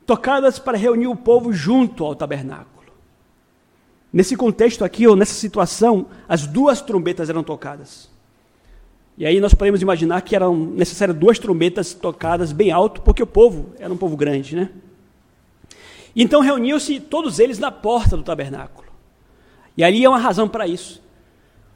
Tocadas 0.05 0.59
para 0.59 0.77
reunir 0.77 1.07
o 1.07 1.15
povo 1.15 1.53
junto 1.53 2.03
ao 2.03 2.15
tabernáculo. 2.15 2.73
Nesse 4.11 4.35
contexto 4.35 4.85
aqui, 4.85 5.07
ou 5.07 5.15
nessa 5.15 5.33
situação, 5.33 6.07
as 6.27 6.45
duas 6.45 6.81
trombetas 6.81 7.29
eram 7.29 7.43
tocadas. 7.43 8.11
E 9.17 9.25
aí 9.25 9.39
nós 9.39 9.53
podemos 9.53 9.81
imaginar 9.81 10.21
que 10.21 10.35
eram 10.35 10.55
necessárias 10.55 11.17
duas 11.17 11.39
trombetas 11.39 11.93
tocadas 11.93 12.51
bem 12.51 12.71
alto, 12.71 13.01
porque 13.01 13.23
o 13.23 13.27
povo 13.27 13.73
era 13.79 13.93
um 13.93 13.97
povo 13.97 14.17
grande, 14.17 14.55
né? 14.55 14.69
Então 16.15 16.41
reuniam-se 16.41 16.99
todos 16.99 17.39
eles 17.39 17.57
na 17.57 17.71
porta 17.71 18.15
do 18.15 18.23
tabernáculo. 18.23 18.87
E 19.75 19.83
ali 19.83 20.03
é 20.03 20.09
uma 20.09 20.19
razão 20.19 20.47
para 20.47 20.67
isso. 20.67 21.01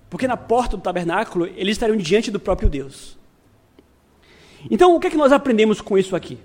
Porque 0.09 0.27
na 0.27 0.37
porta 0.37 0.77
do 0.77 0.83
tabernáculo 0.83 1.47
eles 1.55 1.73
estariam 1.73 1.97
diante 1.97 2.29
do 2.31 2.39
próprio 2.39 2.69
Deus. 2.69 3.17
Então 4.69 4.95
o 4.95 4.99
que 4.99 5.07
é 5.07 5.09
que 5.09 5.17
nós 5.17 5.31
aprendemos 5.31 5.81
com 5.81 5.97
isso 5.97 6.15
aqui? 6.15 6.39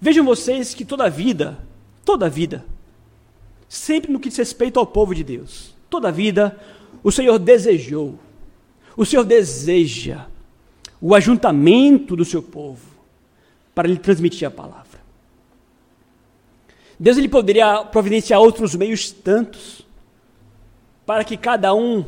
Vejam 0.00 0.24
vocês 0.24 0.74
que 0.74 0.84
toda 0.84 1.08
vida, 1.08 1.58
toda 2.04 2.28
vida, 2.28 2.64
sempre 3.68 4.12
no 4.12 4.20
que 4.20 4.28
diz 4.28 4.38
respeito 4.38 4.78
ao 4.78 4.86
povo 4.86 5.14
de 5.14 5.24
Deus, 5.24 5.74
toda 5.90 6.12
vida, 6.12 6.58
o 7.02 7.10
Senhor 7.10 7.38
desejou 7.38 8.18
o 8.98 9.06
Senhor 9.06 9.22
deseja 9.22 10.26
o 11.00 11.14
ajuntamento 11.14 12.16
do 12.16 12.24
seu 12.24 12.42
povo 12.42 12.84
para 13.72 13.86
lhe 13.86 13.96
transmitir 13.96 14.48
a 14.48 14.50
palavra. 14.50 14.98
Deus 16.98 17.16
ele 17.16 17.28
poderia 17.28 17.84
providenciar 17.84 18.40
outros 18.40 18.74
meios 18.74 19.12
tantos 19.12 19.86
para 21.06 21.22
que 21.22 21.36
cada 21.36 21.72
um, 21.72 22.04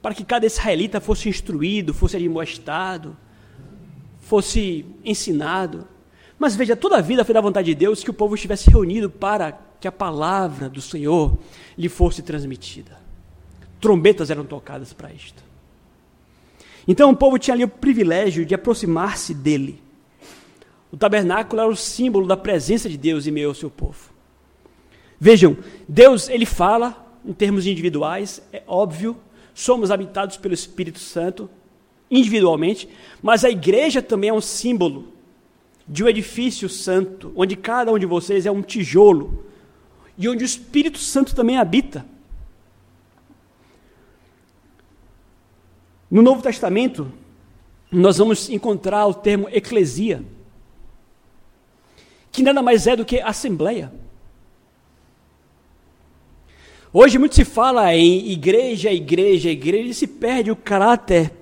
para 0.00 0.14
que 0.14 0.22
cada 0.22 0.46
israelita 0.46 1.00
fosse 1.00 1.28
instruído, 1.28 1.92
fosse 1.92 2.16
admoestado, 2.16 3.16
fosse 4.20 4.86
ensinado. 5.04 5.88
Mas 6.40 6.56
veja, 6.56 6.74
toda 6.74 6.96
a 6.96 7.02
vida 7.02 7.22
foi 7.22 7.34
da 7.34 7.40
vontade 7.42 7.66
de 7.66 7.74
Deus 7.74 8.02
que 8.02 8.08
o 8.08 8.14
povo 8.14 8.34
estivesse 8.34 8.70
reunido 8.70 9.10
para 9.10 9.52
que 9.78 9.86
a 9.86 9.92
palavra 9.92 10.70
do 10.70 10.80
Senhor 10.80 11.36
lhe 11.76 11.86
fosse 11.86 12.22
transmitida. 12.22 12.98
Trombetas 13.78 14.30
eram 14.30 14.46
tocadas 14.46 14.90
para 14.94 15.12
isto. 15.12 15.44
Então 16.88 17.10
o 17.10 17.16
povo 17.16 17.38
tinha 17.38 17.52
ali 17.52 17.62
o 17.62 17.68
privilégio 17.68 18.46
de 18.46 18.54
aproximar-se 18.54 19.34
dele. 19.34 19.82
O 20.90 20.96
tabernáculo 20.96 21.60
era 21.60 21.70
o 21.70 21.76
símbolo 21.76 22.26
da 22.26 22.38
presença 22.38 22.88
de 22.88 22.96
Deus 22.96 23.26
em 23.26 23.30
meio 23.30 23.48
ao 23.48 23.54
seu 23.54 23.68
povo. 23.68 24.08
Vejam, 25.20 25.58
Deus 25.86 26.30
ele 26.30 26.46
fala 26.46 27.06
em 27.22 27.34
termos 27.34 27.66
individuais, 27.66 28.40
é 28.50 28.62
óbvio, 28.66 29.14
somos 29.52 29.90
habitados 29.90 30.38
pelo 30.38 30.54
Espírito 30.54 31.00
Santo 31.00 31.50
individualmente, 32.10 32.88
mas 33.20 33.44
a 33.44 33.50
igreja 33.50 34.00
também 34.00 34.30
é 34.30 34.32
um 34.32 34.40
símbolo 34.40 35.19
de 35.90 36.04
um 36.04 36.08
edifício 36.08 36.68
santo, 36.68 37.32
onde 37.34 37.56
cada 37.56 37.92
um 37.92 37.98
de 37.98 38.06
vocês 38.06 38.46
é 38.46 38.50
um 38.50 38.62
tijolo 38.62 39.44
e 40.16 40.28
onde 40.28 40.44
o 40.44 40.46
Espírito 40.46 40.98
Santo 40.98 41.34
também 41.34 41.58
habita. 41.58 42.06
No 46.08 46.22
Novo 46.22 46.42
Testamento, 46.42 47.12
nós 47.90 48.18
vamos 48.18 48.48
encontrar 48.48 49.04
o 49.08 49.14
termo 49.14 49.48
eclesia, 49.50 50.24
que 52.30 52.44
nada 52.44 52.62
mais 52.62 52.86
é 52.86 52.94
do 52.94 53.04
que 53.04 53.20
assembleia. 53.20 53.92
Hoje 56.92 57.18
muito 57.18 57.34
se 57.34 57.44
fala 57.44 57.92
em 57.96 58.30
igreja, 58.30 58.92
igreja, 58.92 59.50
igreja, 59.50 59.88
e 59.88 59.94
se 59.94 60.06
perde 60.06 60.52
o 60.52 60.56
caráter 60.56 61.32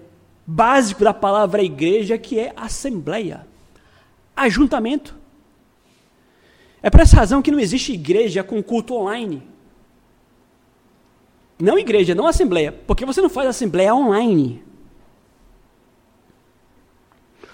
básico 0.46 1.04
da 1.04 1.12
palavra 1.12 1.62
igreja, 1.62 2.16
que 2.16 2.38
é 2.38 2.52
assembleia, 2.56 3.46
ajuntamento. 4.38 5.16
É 6.82 6.90
por 6.90 7.00
essa 7.00 7.16
razão 7.16 7.42
que 7.42 7.50
não 7.50 7.58
existe 7.58 7.92
igreja 7.92 8.42
com 8.42 8.62
culto 8.62 8.94
online. 8.94 9.42
Não 11.58 11.78
igreja, 11.78 12.14
não 12.14 12.26
assembleia, 12.26 12.72
porque 12.86 13.04
você 13.04 13.20
não 13.20 13.28
faz 13.28 13.48
assembleia 13.48 13.94
online. 13.94 14.62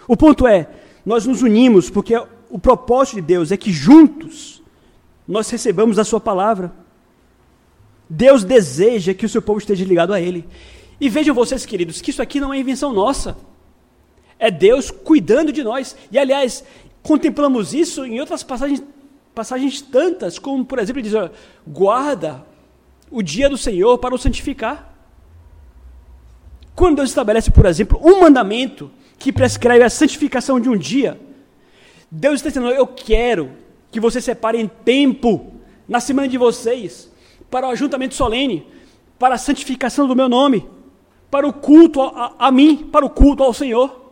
O 0.06 0.16
ponto 0.16 0.46
é, 0.46 0.68
nós 1.04 1.26
nos 1.26 1.40
unimos 1.40 1.88
porque 1.88 2.14
o 2.50 2.58
propósito 2.58 3.16
de 3.16 3.22
Deus 3.22 3.50
é 3.50 3.56
que 3.56 3.72
juntos 3.72 4.62
nós 5.26 5.48
recebamos 5.48 5.98
a 5.98 6.04
sua 6.04 6.20
palavra. 6.20 6.72
Deus 8.08 8.44
deseja 8.44 9.14
que 9.14 9.24
o 9.24 9.28
seu 9.28 9.40
povo 9.40 9.58
esteja 9.58 9.84
ligado 9.84 10.12
a 10.12 10.20
ele. 10.20 10.46
E 11.00 11.08
vejam 11.08 11.34
vocês, 11.34 11.64
queridos, 11.64 12.02
que 12.02 12.10
isso 12.10 12.20
aqui 12.20 12.38
não 12.38 12.52
é 12.52 12.58
invenção 12.58 12.92
nossa. 12.92 13.36
É 14.38 14.50
Deus 14.50 14.90
cuidando 14.90 15.52
de 15.52 15.62
nós. 15.62 15.96
E 16.10 16.18
aliás, 16.18 16.64
contemplamos 17.02 17.74
isso 17.74 18.04
em 18.04 18.20
outras 18.20 18.42
passagens, 18.42 18.82
passagens 19.34 19.80
tantas, 19.80 20.38
como 20.38 20.64
por 20.64 20.78
exemplo, 20.78 21.02
diz: 21.02 21.12
guarda 21.66 22.44
o 23.10 23.22
dia 23.22 23.48
do 23.48 23.56
Senhor 23.56 23.98
para 23.98 24.14
o 24.14 24.18
santificar. 24.18 24.92
Quando 26.74 26.96
Deus 26.96 27.10
estabelece, 27.10 27.50
por 27.50 27.66
exemplo, 27.66 28.00
um 28.02 28.20
mandamento 28.20 28.90
que 29.18 29.32
prescreve 29.32 29.84
a 29.84 29.90
santificação 29.90 30.58
de 30.58 30.68
um 30.68 30.76
dia, 30.76 31.20
Deus 32.10 32.36
está 32.36 32.48
dizendo: 32.48 32.70
Eu 32.70 32.86
quero 32.86 33.52
que 33.90 34.00
vocês 34.00 34.24
separem 34.24 34.68
tempo 34.84 35.52
na 35.88 36.00
semana 36.00 36.26
de 36.26 36.36
vocês 36.36 37.10
para 37.50 37.68
o 37.68 37.70
ajuntamento 37.70 38.14
solene, 38.14 38.66
para 39.18 39.36
a 39.36 39.38
santificação 39.38 40.08
do 40.08 40.16
meu 40.16 40.28
nome, 40.28 40.68
para 41.30 41.46
o 41.46 41.52
culto 41.52 42.02
a, 42.02 42.34
a, 42.38 42.48
a 42.48 42.50
mim, 42.50 42.88
para 42.90 43.06
o 43.06 43.10
culto 43.10 43.42
ao 43.42 43.54
Senhor. 43.54 44.03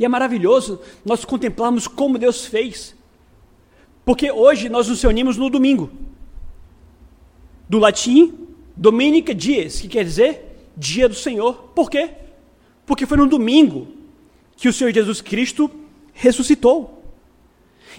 E 0.00 0.04
é 0.06 0.08
maravilhoso 0.08 0.80
nós 1.04 1.26
contemplarmos 1.26 1.86
como 1.86 2.16
Deus 2.16 2.46
fez. 2.46 2.96
Porque 4.02 4.32
hoje 4.32 4.70
nós 4.70 4.88
nos 4.88 5.02
reunimos 5.02 5.36
no 5.36 5.50
domingo. 5.50 5.90
Do 7.68 7.78
latim, 7.78 8.48
Dominica 8.74 9.34
Dies, 9.34 9.78
que 9.78 9.88
quer 9.88 10.02
dizer 10.02 10.70
dia 10.74 11.06
do 11.06 11.14
Senhor. 11.14 11.54
Por 11.74 11.90
quê? 11.90 12.12
Porque 12.86 13.04
foi 13.04 13.18
no 13.18 13.26
domingo 13.26 13.88
que 14.56 14.68
o 14.68 14.72
Senhor 14.72 14.90
Jesus 14.90 15.20
Cristo 15.20 15.70
ressuscitou. 16.14 17.04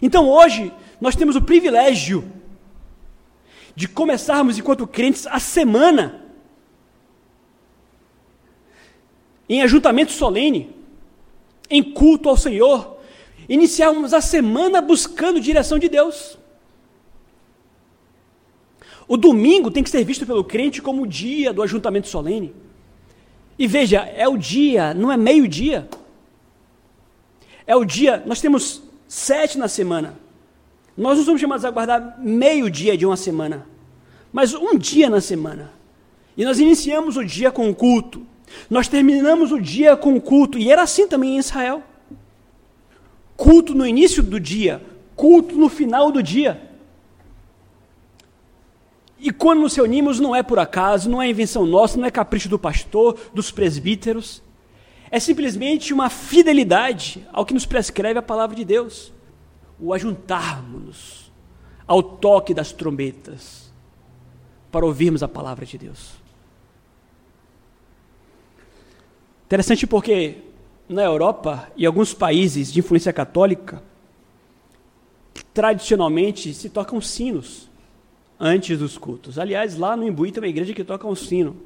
Então 0.02 0.28
hoje 0.28 0.74
nós 1.00 1.16
temos 1.16 1.36
o 1.36 1.42
privilégio 1.42 2.28
de 3.76 3.88
começarmos, 3.88 4.58
enquanto 4.58 4.88
crentes, 4.88 5.28
a 5.28 5.40
semana 5.40 6.20
em 9.48 9.62
ajuntamento 9.62 10.12
solene, 10.12 10.81
em 11.72 11.82
culto 11.82 12.30
ao 12.30 12.38
Senhor, 12.38 12.98
iniciarmos 13.50 14.14
a 14.14 14.22
semana 14.22 14.82
buscando 14.82 15.40
direção 15.40 15.80
de 15.80 15.90
Deus. 15.90 16.38
O 19.08 19.18
domingo 19.18 19.72
tem 19.72 19.84
que 19.84 19.90
ser 19.90 20.04
visto 20.04 20.26
pelo 20.26 20.44
crente 20.44 20.82
como 20.82 21.02
o 21.02 21.08
dia 21.08 21.52
do 21.52 21.64
ajuntamento 21.64 22.08
solene. 22.08 22.54
E 23.58 23.68
veja, 23.68 24.00
é 24.00 24.28
o 24.28 24.38
dia, 24.38 24.94
não 24.94 25.12
é 25.12 25.18
meio-dia. 25.18 25.90
É 27.66 27.76
o 27.76 27.84
dia, 27.84 28.22
nós 28.26 28.40
temos 28.42 28.84
sete 29.08 29.58
na 29.58 29.68
semana. 29.68 30.18
Nós 30.98 31.18
não 31.18 31.26
somos 31.26 31.42
chamados 31.42 31.66
a 31.66 31.72
guardar 31.72 32.20
meio-dia 32.20 32.98
de 32.98 33.06
uma 33.06 33.18
semana, 33.18 33.66
mas 34.32 34.54
um 34.54 34.78
dia 34.78 35.10
na 35.10 35.22
semana. 35.22 35.72
E 36.36 36.46
nós 36.46 36.60
iniciamos 36.60 37.18
o 37.18 37.24
dia 37.24 37.52
com 37.52 37.70
o 37.70 37.76
culto. 37.76 38.26
Nós 38.70 38.88
terminamos 38.88 39.52
o 39.52 39.60
dia 39.60 39.96
com 39.96 40.20
culto. 40.20 40.58
E 40.58 40.72
era 40.72 40.84
assim 40.84 41.08
também 41.08 41.36
em 41.36 41.40
Israel. 41.40 41.84
Culto 43.36 43.74
no 43.74 43.86
início 43.86 44.22
do 44.22 44.40
dia, 44.40 44.82
culto 45.16 45.56
no 45.56 45.68
final 45.68 46.12
do 46.12 46.22
dia. 46.22 46.70
E 49.20 49.32
quando 49.32 49.62
nos 49.62 49.76
reunimos, 49.76 50.20
não 50.20 50.36
é 50.36 50.42
por 50.42 50.58
acaso, 50.60 51.10
não 51.10 51.22
é 51.22 51.30
invenção 51.30 51.66
nossa, 51.66 51.98
não 51.98 52.06
é 52.06 52.12
capricho 52.12 52.50
do 52.50 52.58
pastor, 52.58 53.18
dos 53.34 53.52
presbíteros. 53.52 54.42
É 55.10 55.20
simplesmente 55.20 55.94
uma 55.94 56.10
fidelidade 56.10 57.28
ao 57.32 57.46
que 57.46 57.54
nos 57.54 57.66
prescreve 57.66 58.18
a 58.18 58.24
palavra 58.24 58.56
de 58.56 58.66
Deus 58.66 59.12
o 59.82 59.94
ajuntarmos-nos 59.94 61.32
ao 61.88 62.04
toque 62.04 62.54
das 62.54 62.72
trombetas 62.72 63.74
para 64.72 64.86
ouvirmos 64.86 65.24
a 65.24 65.28
palavra 65.28 65.66
de 65.66 65.78
Deus. 65.78 66.21
Interessante 69.52 69.86
porque 69.86 70.38
na 70.88 71.04
Europa 71.04 71.70
e 71.76 71.86
alguns 71.86 72.14
países 72.14 72.72
de 72.72 72.80
influência 72.80 73.12
católica, 73.12 73.84
tradicionalmente 75.54 76.54
se 76.54 76.70
tocam 76.70 77.02
sinos 77.02 77.70
antes 78.40 78.80
dos 78.80 78.98
cultos. 78.98 79.38
Aliás, 79.38 79.78
lá 79.78 79.98
no 79.98 80.08
Imbuí 80.08 80.32
tem 80.32 80.42
uma 80.42 80.48
igreja 80.48 80.74
que 80.74 80.86
toca 80.86 81.06
um 81.06 81.16
sino 81.16 81.58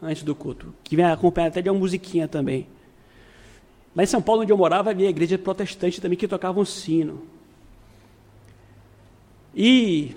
antes 0.00 0.22
do 0.22 0.36
culto, 0.36 0.72
que 0.84 0.94
vem 0.94 1.04
acompanhada 1.04 1.54
até 1.54 1.62
de 1.62 1.68
uma 1.68 1.80
musiquinha 1.80 2.28
também. 2.28 2.68
Lá 3.96 4.04
em 4.04 4.06
São 4.06 4.22
Paulo, 4.22 4.42
onde 4.42 4.52
eu 4.52 4.56
morava, 4.56 4.90
havia 4.90 5.10
igreja 5.10 5.36
protestante 5.36 6.00
também 6.00 6.16
que 6.16 6.28
tocava 6.28 6.60
um 6.60 6.64
sino. 6.64 7.24
E, 9.52 10.14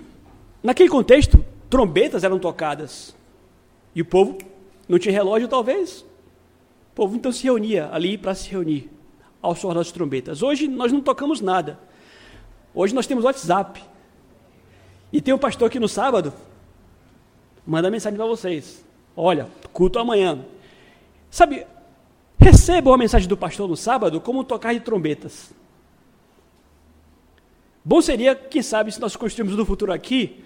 naquele 0.62 0.88
contexto, 0.88 1.44
trombetas 1.68 2.22
eram 2.22 2.38
tocadas. 2.38 3.16
E 3.96 4.00
o 4.00 4.04
povo 4.04 4.38
não 4.88 4.96
tinha 4.96 5.12
relógio, 5.12 5.48
talvez. 5.48 6.04
O 6.94 6.96
povo 6.96 7.16
então 7.16 7.32
se 7.32 7.42
reunia 7.44 7.90
ali 7.92 8.16
para 8.16 8.34
se 8.34 8.48
reunir 8.48 8.88
ao 9.42 9.54
som 9.56 9.74
das 9.74 9.90
trombetas. 9.90 10.42
Hoje 10.42 10.68
nós 10.68 10.92
não 10.92 11.00
tocamos 11.00 11.40
nada. 11.40 11.78
Hoje 12.72 12.94
nós 12.94 13.06
temos 13.06 13.24
WhatsApp. 13.24 13.82
E 15.12 15.20
tem 15.20 15.34
um 15.34 15.38
pastor 15.38 15.66
aqui 15.66 15.78
no 15.78 15.88
sábado, 15.88 16.32
manda 17.66 17.90
mensagem 17.90 18.16
para 18.16 18.26
vocês. 18.26 18.84
Olha, 19.16 19.48
culto 19.72 19.98
amanhã. 19.98 20.44
Sabe, 21.30 21.66
Recebam 22.38 22.92
a 22.92 22.98
mensagem 22.98 23.28
do 23.28 23.36
pastor 23.36 23.68
no 23.68 23.76
sábado 23.76 24.20
como 24.20 24.44
tocar 24.44 24.74
de 24.74 24.80
trombetas. 24.80 25.50
Bom 27.84 28.02
seria, 28.02 28.34
quem 28.34 28.62
sabe, 28.62 28.92
se 28.92 29.00
nós 29.00 29.16
construirmos 29.16 29.56
no 29.56 29.64
futuro 29.64 29.92
aqui, 29.92 30.44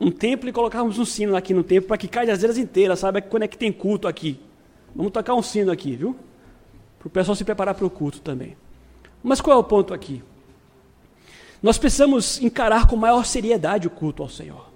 um 0.00 0.10
templo 0.10 0.48
e 0.48 0.52
colocarmos 0.52 0.98
um 0.98 1.04
sino 1.04 1.36
aqui 1.36 1.54
no 1.54 1.62
templo 1.62 1.86
para 1.86 1.96
que 1.96 2.08
caia 2.08 2.32
as 2.32 2.58
inteiras, 2.58 2.98
sabe? 2.98 3.22
Quando 3.22 3.44
é 3.44 3.48
que 3.48 3.56
tem 3.56 3.72
culto 3.72 4.08
aqui. 4.08 4.40
Vamos 4.94 5.12
tocar 5.12 5.34
um 5.34 5.42
sino 5.42 5.72
aqui, 5.72 5.96
viu? 5.96 6.16
Para 6.98 7.08
o 7.08 7.10
pessoal 7.10 7.34
se 7.34 7.44
preparar 7.44 7.74
para 7.74 7.86
o 7.86 7.90
culto 7.90 8.20
também. 8.20 8.56
Mas 9.22 9.40
qual 9.40 9.56
é 9.56 9.60
o 9.60 9.64
ponto 9.64 9.92
aqui? 9.92 10.22
Nós 11.62 11.78
precisamos 11.78 12.40
encarar 12.42 12.86
com 12.86 12.94
maior 12.94 13.24
seriedade 13.24 13.86
o 13.86 13.90
culto 13.90 14.22
ao 14.22 14.28
Senhor. 14.28 14.68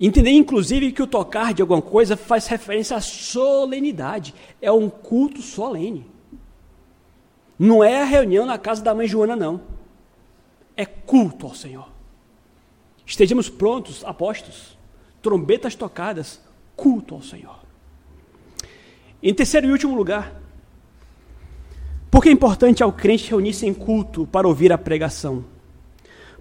Entender, 0.00 0.30
inclusive, 0.30 0.92
que 0.92 1.02
o 1.02 1.06
tocar 1.06 1.52
de 1.52 1.62
alguma 1.62 1.82
coisa 1.82 2.16
faz 2.16 2.46
referência 2.46 2.96
à 2.96 3.00
solenidade. 3.00 4.34
É 4.60 4.70
um 4.70 4.88
culto 4.88 5.42
solene. 5.42 6.06
Não 7.58 7.82
é 7.82 8.02
a 8.02 8.04
reunião 8.04 8.46
na 8.46 8.58
casa 8.58 8.82
da 8.82 8.94
mãe 8.94 9.08
Joana, 9.08 9.34
não. 9.34 9.60
É 10.76 10.86
culto 10.86 11.46
ao 11.46 11.54
Senhor. 11.54 11.88
Estejamos 13.04 13.48
prontos, 13.48 14.04
apostos, 14.04 14.78
trombetas 15.20 15.74
tocadas, 15.74 16.40
culto 16.76 17.16
ao 17.16 17.22
Senhor. 17.22 17.57
Em 19.22 19.34
terceiro 19.34 19.66
e 19.66 19.72
último 19.72 19.94
lugar, 19.94 20.40
porque 22.10 22.28
é 22.28 22.32
importante 22.32 22.82
ao 22.82 22.92
crente 22.92 23.30
reunir-se 23.30 23.66
em 23.66 23.74
culto 23.74 24.26
para 24.26 24.48
ouvir 24.48 24.72
a 24.72 24.78
pregação? 24.78 25.44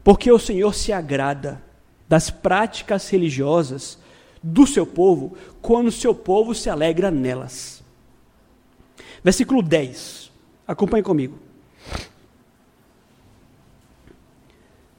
Porque 0.04 0.32
o 0.32 0.40
Senhor 0.40 0.74
se 0.74 0.94
agrada 0.94 1.62
das 2.08 2.30
práticas 2.30 3.10
religiosas 3.10 4.00
do 4.42 4.66
seu 4.66 4.86
povo, 4.86 5.36
quando 5.62 5.88
o 5.88 5.92
seu 5.92 6.16
povo 6.16 6.56
se 6.56 6.70
alegra 6.70 7.12
nelas. 7.12 7.84
Versículo 9.24 9.62
10. 9.62 10.32
Acompanhe 10.66 11.04
comigo. 11.04 11.38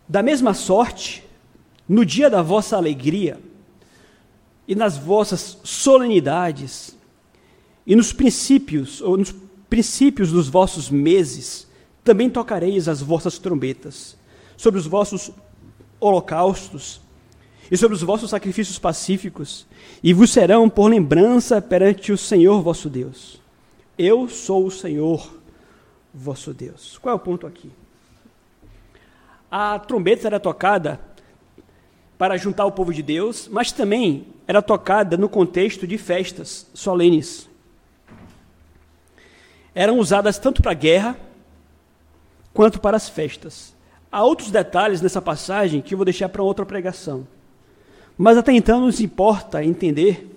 Da 0.06 0.22
mesma 0.22 0.52
sorte, 0.52 1.24
no 1.88 2.04
dia 2.04 2.28
da 2.28 2.42
vossa 2.42 2.76
alegria, 2.76 3.40
e 4.66 4.74
nas 4.74 4.98
vossas 4.98 5.58
solenidades, 5.64 6.97
e 7.88 7.96
nos 7.96 8.12
princípios, 8.12 9.00
ou 9.00 9.16
nos 9.16 9.34
princípios 9.70 10.30
dos 10.30 10.46
vossos 10.46 10.90
meses, 10.90 11.66
também 12.04 12.28
tocareis 12.28 12.86
as 12.86 13.00
vossas 13.00 13.38
trombetas, 13.38 14.14
sobre 14.58 14.78
os 14.78 14.86
vossos 14.86 15.30
holocaustos 15.98 17.00
e 17.70 17.78
sobre 17.78 17.96
os 17.96 18.02
vossos 18.02 18.28
sacrifícios 18.28 18.78
pacíficos, 18.78 19.66
e 20.02 20.12
vos 20.12 20.30
serão 20.30 20.68
por 20.68 20.90
lembrança 20.90 21.62
perante 21.62 22.12
o 22.12 22.18
Senhor 22.18 22.60
vosso 22.60 22.90
Deus. 22.90 23.40
Eu 23.96 24.28
sou 24.28 24.66
o 24.66 24.70
Senhor 24.70 25.38
vosso 26.12 26.52
Deus. 26.52 26.98
Qual 26.98 27.14
é 27.14 27.16
o 27.16 27.18
ponto 27.18 27.46
aqui? 27.46 27.70
A 29.50 29.78
trombeta 29.78 30.26
era 30.26 30.38
tocada 30.38 31.00
para 32.18 32.36
juntar 32.36 32.66
o 32.66 32.72
povo 32.72 32.92
de 32.92 33.02
Deus, 33.02 33.48
mas 33.50 33.72
também 33.72 34.26
era 34.46 34.60
tocada 34.60 35.16
no 35.16 35.28
contexto 35.28 35.86
de 35.86 35.96
festas 35.96 36.66
solenes. 36.74 37.47
Eram 39.78 40.00
usadas 40.00 40.38
tanto 40.38 40.60
para 40.60 40.72
a 40.72 40.74
guerra 40.74 41.16
quanto 42.52 42.80
para 42.80 42.96
as 42.96 43.08
festas. 43.08 43.76
Há 44.10 44.24
outros 44.24 44.50
detalhes 44.50 45.00
nessa 45.00 45.22
passagem 45.22 45.80
que 45.80 45.94
eu 45.94 45.98
vou 45.98 46.04
deixar 46.04 46.28
para 46.28 46.42
outra 46.42 46.66
pregação. 46.66 47.24
Mas 48.16 48.36
até 48.36 48.52
então 48.52 48.80
nos 48.80 48.98
importa 48.98 49.62
entender 49.62 50.36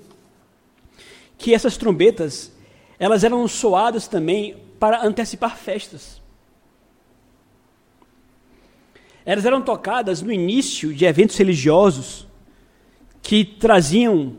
que 1.40 1.56
essas 1.56 1.76
trombetas, 1.76 2.52
elas 3.00 3.24
eram 3.24 3.48
soadas 3.48 4.08
também 4.08 4.58
para 4.80 5.04
antecipar 5.04 5.58
festas. 5.58 6.22
Elas 9.26 9.44
eram 9.44 9.60
tocadas 9.64 10.22
no 10.22 10.32
início 10.32 10.94
de 10.94 11.04
eventos 11.04 11.36
religiosos 11.36 12.28
que 13.24 13.44
traziam 13.44 14.38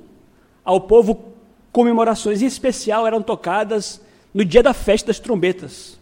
ao 0.64 0.80
povo 0.80 1.32
comemorações, 1.72 2.40
em 2.40 2.46
especial 2.46 3.04
eram 3.04 3.20
tocadas 3.20 4.00
no 4.32 4.44
dia 4.44 4.62
da 4.62 4.72
festa 4.72 5.08
das 5.08 5.18
trombetas. 5.18 5.98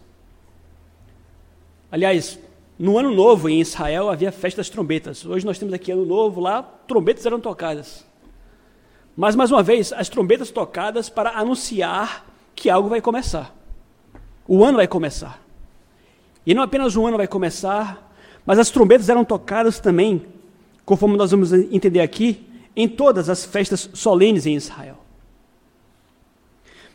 Aliás, 1.91 2.39
no 2.79 2.97
ano 2.97 3.13
novo, 3.13 3.49
em 3.49 3.59
Israel, 3.59 4.09
havia 4.09 4.31
festa 4.31 4.57
das 4.57 4.69
trombetas. 4.69 5.25
Hoje 5.25 5.45
nós 5.45 5.59
temos 5.59 5.73
aqui 5.73 5.91
ano 5.91 6.05
novo, 6.05 6.39
lá 6.39 6.63
trombetas 6.63 7.25
eram 7.25 7.39
tocadas. 7.39 8.05
Mas, 9.15 9.35
mais 9.35 9.51
uma 9.51 9.61
vez, 9.61 9.91
as 9.91 10.09
trombetas 10.09 10.49
tocadas 10.49 11.09
para 11.09 11.31
anunciar 11.31 12.25
que 12.55 12.69
algo 12.69 12.89
vai 12.89 13.01
começar. 13.01 13.55
O 14.47 14.63
ano 14.63 14.77
vai 14.77 14.87
começar. 14.87 15.41
E 16.45 16.53
não 16.53 16.63
apenas 16.63 16.95
um 16.95 17.05
ano 17.05 17.17
vai 17.17 17.27
começar, 17.27 18.11
mas 18.45 18.57
as 18.57 18.69
trombetas 18.69 19.09
eram 19.09 19.23
tocadas 19.23 19.79
também, 19.79 20.25
conforme 20.85 21.17
nós 21.17 21.31
vamos 21.31 21.53
entender 21.53 21.99
aqui, 21.99 22.47
em 22.75 22.87
todas 22.87 23.29
as 23.29 23.45
festas 23.45 23.89
solenes 23.93 24.45
em 24.45 24.55
Israel. 24.55 24.97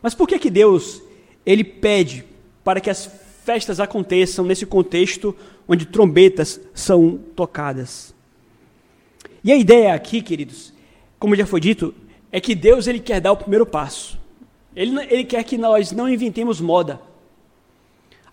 Mas 0.01 0.13
por 0.13 0.27
que 0.27 0.39
que 0.39 0.49
Deus 0.49 1.01
ele 1.47 1.63
pede 1.63 2.25
para 2.61 2.81
que 2.81 2.89
as 2.89 3.09
festas 3.45 3.79
aconteçam 3.79 4.43
nesse 4.43 4.65
contexto 4.65 5.33
onde 5.65 5.85
trombetas 5.85 6.59
são 6.73 7.17
tocadas? 7.33 8.13
E 9.41 9.53
a 9.53 9.55
ideia 9.55 9.93
aqui, 9.93 10.21
queridos, 10.21 10.73
como 11.17 11.37
já 11.37 11.45
foi 11.45 11.61
dito, 11.61 11.95
é 12.33 12.41
que 12.41 12.53
Deus 12.53 12.85
ele 12.85 12.99
quer 12.99 13.21
dar 13.21 13.31
o 13.31 13.37
primeiro 13.37 13.65
passo. 13.65 14.19
Ele, 14.75 14.99
ele 15.09 15.23
quer 15.23 15.41
que 15.45 15.57
nós 15.57 15.93
não 15.93 16.09
inventemos 16.09 16.59
moda. 16.59 16.99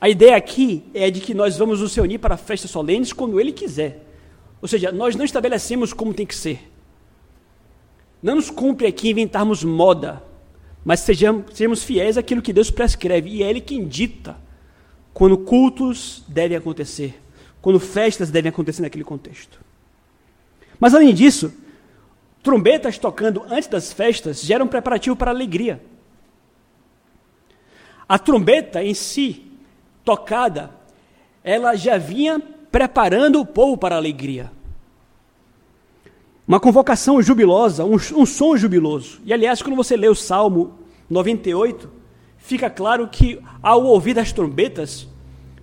A 0.00 0.09
ideia 0.09 0.37
aqui 0.37 0.83
é 0.92 1.09
de 1.09 1.20
que 1.20 1.33
nós 1.33 1.57
vamos 1.57 1.81
nos 1.81 1.94
reunir 1.94 2.18
para 2.18 2.37
festas 2.37 2.70
solenes 2.70 3.12
quando 3.12 3.40
Ele 3.40 3.53
quiser. 3.53 4.05
Ou 4.61 4.66
seja, 4.66 4.90
nós 4.90 5.14
não 5.14 5.24
estabelecemos 5.24 5.92
como 5.92 6.12
tem 6.12 6.27
que 6.27 6.35
ser. 6.35 6.70
Não 8.20 8.35
nos 8.35 8.50
cumpre 8.50 8.87
aqui 8.87 9.11
inventarmos 9.11 9.62
moda, 9.62 10.22
mas 10.84 11.00
sejamos, 11.00 11.44
sejamos 11.54 11.82
fiéis 11.82 12.18
àquilo 12.18 12.42
que 12.42 12.52
Deus 12.52 12.70
prescreve, 12.70 13.30
e 13.30 13.42
é 13.42 13.48
Ele 13.48 13.60
quem 13.60 13.86
dita 13.86 14.36
quando 15.14 15.38
cultos 15.38 16.24
devem 16.28 16.56
acontecer, 16.56 17.22
quando 17.62 17.80
festas 17.80 18.30
devem 18.30 18.50
acontecer 18.50 18.82
naquele 18.82 19.04
contexto. 19.04 19.60
Mas 20.78 20.92
além 20.92 21.14
disso, 21.14 21.54
trombetas 22.42 22.98
tocando 22.98 23.44
antes 23.48 23.68
das 23.68 23.92
festas 23.92 24.42
geram 24.42 24.66
um 24.66 24.68
preparativo 24.68 25.16
para 25.16 25.30
a 25.30 25.34
alegria. 25.34 25.80
A 28.06 28.18
trombeta 28.18 28.82
em 28.82 28.92
si, 28.92 29.46
tocada, 30.04 30.70
ela 31.42 31.74
já 31.74 31.96
vinha 31.96 32.40
preparando 32.70 33.40
o 33.40 33.46
povo 33.46 33.78
para 33.78 33.94
a 33.94 33.98
alegria. 33.98 34.50
Uma 36.46 36.61
convocação 36.61 37.22
jubilosa, 37.22 37.85
um, 37.85 37.94
um 37.94 38.26
som 38.26 38.57
jubiloso. 38.57 39.20
E 39.24 39.33
aliás, 39.33 39.62
quando 39.62 39.76
você 39.76 39.96
lê 39.96 40.09
o 40.09 40.14
Salmo 40.14 40.78
98, 41.09 41.90
fica 42.37 42.68
claro 42.68 43.09
que 43.09 43.40
ao 43.62 43.85
ouvir 43.85 44.18
as 44.18 44.30
trombetas, 44.30 45.09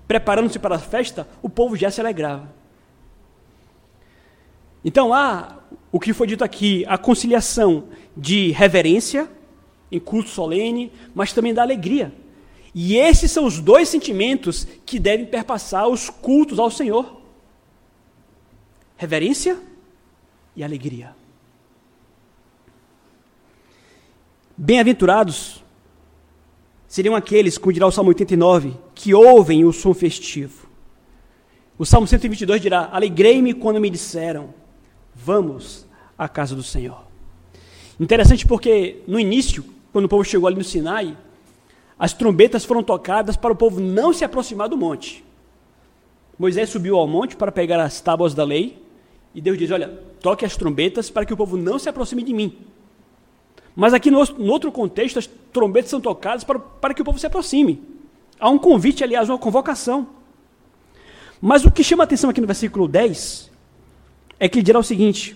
preparando-se 0.07 0.57
para 0.57 0.75
a 0.75 0.79
festa, 0.79 1.27
o 1.41 1.49
povo 1.49 1.75
já 1.75 1.91
se 1.91 2.01
alegrava. 2.01 2.51
Então 4.83 5.13
há 5.13 5.59
o 5.91 5.99
que 5.99 6.13
foi 6.13 6.25
dito 6.25 6.43
aqui, 6.43 6.83
a 6.87 6.97
conciliação 6.97 7.85
de 8.17 8.49
reverência 8.51 9.29
em 9.91 9.99
culto 9.99 10.29
solene, 10.29 10.91
mas 11.13 11.31
também 11.31 11.53
da 11.53 11.61
alegria. 11.61 12.11
E 12.73 12.95
esses 12.95 13.29
são 13.29 13.45
os 13.45 13.59
dois 13.59 13.89
sentimentos 13.89 14.65
que 14.85 14.97
devem 14.97 15.25
perpassar 15.25 15.87
os 15.87 16.09
cultos 16.09 16.57
ao 16.57 16.71
Senhor: 16.71 17.21
reverência 18.97 19.59
e 20.55 20.63
alegria. 20.63 21.15
Bem-aventurados 24.57 25.63
seriam 26.87 27.15
aqueles, 27.15 27.57
como 27.57 27.73
dirá 27.73 27.87
o 27.87 27.91
Salmo 27.91 28.09
89, 28.09 28.75
que 28.93 29.13
ouvem 29.13 29.65
o 29.65 29.71
som 29.71 29.93
festivo. 29.93 30.67
O 31.77 31.85
Salmo 31.85 32.05
122 32.05 32.61
dirá: 32.61 32.89
Alegrei-me 32.91 33.53
quando 33.53 33.79
me 33.79 33.89
disseram, 33.89 34.53
vamos 35.15 35.87
à 36.17 36.27
casa 36.27 36.55
do 36.55 36.61
Senhor. 36.61 37.03
Interessante 37.99 38.45
porque 38.45 39.01
no 39.07 39.19
início, 39.19 39.63
quando 39.91 40.05
o 40.05 40.09
povo 40.09 40.23
chegou 40.23 40.47
ali 40.47 40.57
no 40.57 40.63
Sinai, 40.63 41.17
as 41.97 42.13
trombetas 42.13 42.65
foram 42.65 42.83
tocadas 42.83 43.35
para 43.35 43.53
o 43.53 43.55
povo 43.55 43.79
não 43.79 44.11
se 44.11 44.25
aproximar 44.25 44.67
do 44.67 44.77
monte. 44.77 45.23
Moisés 46.37 46.69
subiu 46.69 46.97
ao 46.97 47.07
monte 47.07 47.35
para 47.35 47.51
pegar 47.51 47.79
as 47.79 48.01
tábuas 48.01 48.33
da 48.33 48.43
lei, 48.43 48.81
e 49.33 49.41
Deus 49.41 49.57
diz: 49.57 49.71
Olha, 49.71 49.87
toque 50.21 50.45
as 50.45 50.55
trombetas 50.57 51.09
para 51.09 51.25
que 51.25 51.33
o 51.33 51.37
povo 51.37 51.57
não 51.57 51.79
se 51.79 51.89
aproxime 51.89 52.23
de 52.23 52.33
mim. 52.33 52.57
Mas 53.75 53.93
aqui 53.93 54.11
no, 54.11 54.23
no 54.23 54.51
outro 54.51 54.71
contexto, 54.71 55.19
as 55.19 55.29
trombetas 55.53 55.89
são 55.89 56.01
tocadas 56.01 56.43
para, 56.43 56.59
para 56.59 56.93
que 56.93 57.01
o 57.01 57.05
povo 57.05 57.17
se 57.17 57.25
aproxime. 57.25 57.81
Há 58.39 58.49
um 58.49 58.57
convite, 58.57 59.03
aliás, 59.03 59.29
uma 59.29 59.37
convocação. 59.37 60.07
Mas 61.39 61.63
o 61.63 61.71
que 61.71 61.83
chama 61.83 62.03
a 62.03 62.05
atenção 62.05 62.29
aqui 62.29 62.41
no 62.41 62.47
versículo 62.47 62.87
10 62.87 63.49
é 64.39 64.49
que 64.49 64.59
ele 64.59 64.65
dirá 64.65 64.79
o 64.79 64.83
seguinte: 64.83 65.35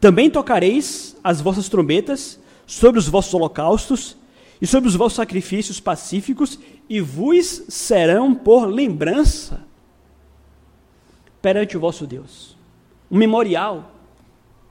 Também 0.00 0.30
tocareis 0.30 1.16
as 1.24 1.40
vossas 1.40 1.68
trombetas 1.68 2.38
sobre 2.66 2.98
os 2.98 3.08
vossos 3.08 3.34
holocaustos 3.34 4.16
e 4.60 4.66
sobre 4.66 4.88
os 4.88 4.94
vossos 4.94 5.16
sacrifícios 5.16 5.80
pacíficos, 5.80 6.58
e 6.88 7.00
vos 7.00 7.64
serão 7.68 8.34
por 8.34 8.66
lembrança 8.66 9.65
perante 11.46 11.76
o 11.76 11.80
vosso 11.80 12.08
Deus. 12.08 12.56
Um 13.08 13.16
memorial 13.16 13.92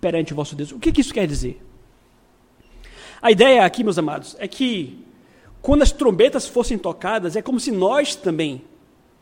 perante 0.02 0.34
o 0.34 0.36
vosso 0.36 0.58
Deus. 0.58 0.74
O 0.74 0.78
que, 0.78 0.92
que 0.92 1.00
isso 1.00 1.14
quer 1.14 1.26
dizer? 1.26 1.66
A 3.22 3.32
ideia 3.32 3.64
aqui, 3.64 3.82
meus 3.82 3.98
amados, 3.98 4.36
é 4.40 4.46
que 4.46 5.02
quando 5.62 5.84
as 5.84 5.94
trombetas 5.94 6.50
fossem 6.50 6.78
tocadas, 6.78 7.38
é 7.38 7.42
como 7.42 7.62
se 7.62 7.72
nós 7.72 8.14
também, 8.14 8.62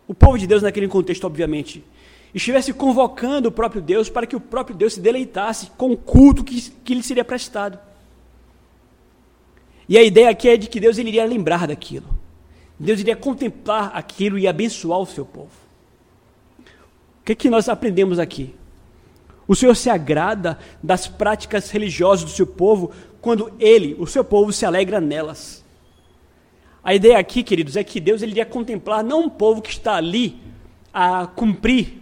o 0.08 0.16
povo 0.16 0.36
de 0.36 0.48
Deus 0.48 0.64
naquele 0.64 0.88
contexto, 0.88 1.26
obviamente, 1.26 1.84
estivesse 2.34 2.74
convocando 2.74 3.50
o 3.50 3.52
próprio 3.52 3.84
Deus 3.84 4.10
para 4.10 4.26
que 4.26 4.36
o 4.36 4.40
próprio 4.40 4.76
Deus 4.76 4.94
se 4.94 5.00
deleitasse 5.00 5.70
com 5.78 5.92
o 5.92 5.98
culto 5.98 6.44
que, 6.44 6.60
que 6.84 6.96
lhe 6.96 7.04
seria 7.04 7.24
prestado. 7.24 7.78
E 9.88 9.96
a 9.96 10.02
ideia 10.02 10.32
aqui 10.32 10.50
é 10.50 10.58
de 10.58 10.68
que 10.68 10.80
Deus 10.80 10.98
ele 10.98 11.10
iria 11.10 11.24
lembrar 11.24 11.68
daquilo. 11.68 12.18
Deus 12.80 13.00
iria 13.00 13.16
contemplar 13.16 13.92
aquilo 13.94 14.40
e 14.40 14.48
abençoar 14.48 14.98
o 14.98 15.06
seu 15.06 15.24
povo. 15.24 15.63
O 17.24 17.26
que, 17.26 17.36
que 17.36 17.50
nós 17.50 17.70
aprendemos 17.70 18.20
aqui? 18.20 18.54
O 19.48 19.56
Senhor 19.56 19.74
se 19.78 19.90
agrada 19.90 20.60
das 20.84 21.08
práticas 21.08 21.72
religiosas 21.72 22.26
do 22.26 22.30
seu 22.30 22.46
povo 22.46 22.92
quando 23.22 23.54
ele, 23.62 23.96
o 23.98 24.06
seu 24.06 24.26
povo, 24.26 24.52
se 24.52 24.66
alegra 24.66 25.00
nelas. 25.00 25.64
A 26.84 26.94
ideia 26.94 27.18
aqui, 27.18 27.42
queridos, 27.42 27.78
é 27.78 27.84
que 27.84 28.02
Deus 28.02 28.22
ele 28.22 28.34
iria 28.34 28.46
contemplar 28.46 29.02
não 29.06 29.22
um 29.22 29.30
povo 29.30 29.62
que 29.62 29.70
está 29.70 29.96
ali 29.96 30.38
a 30.94 31.26
cumprir 31.26 32.02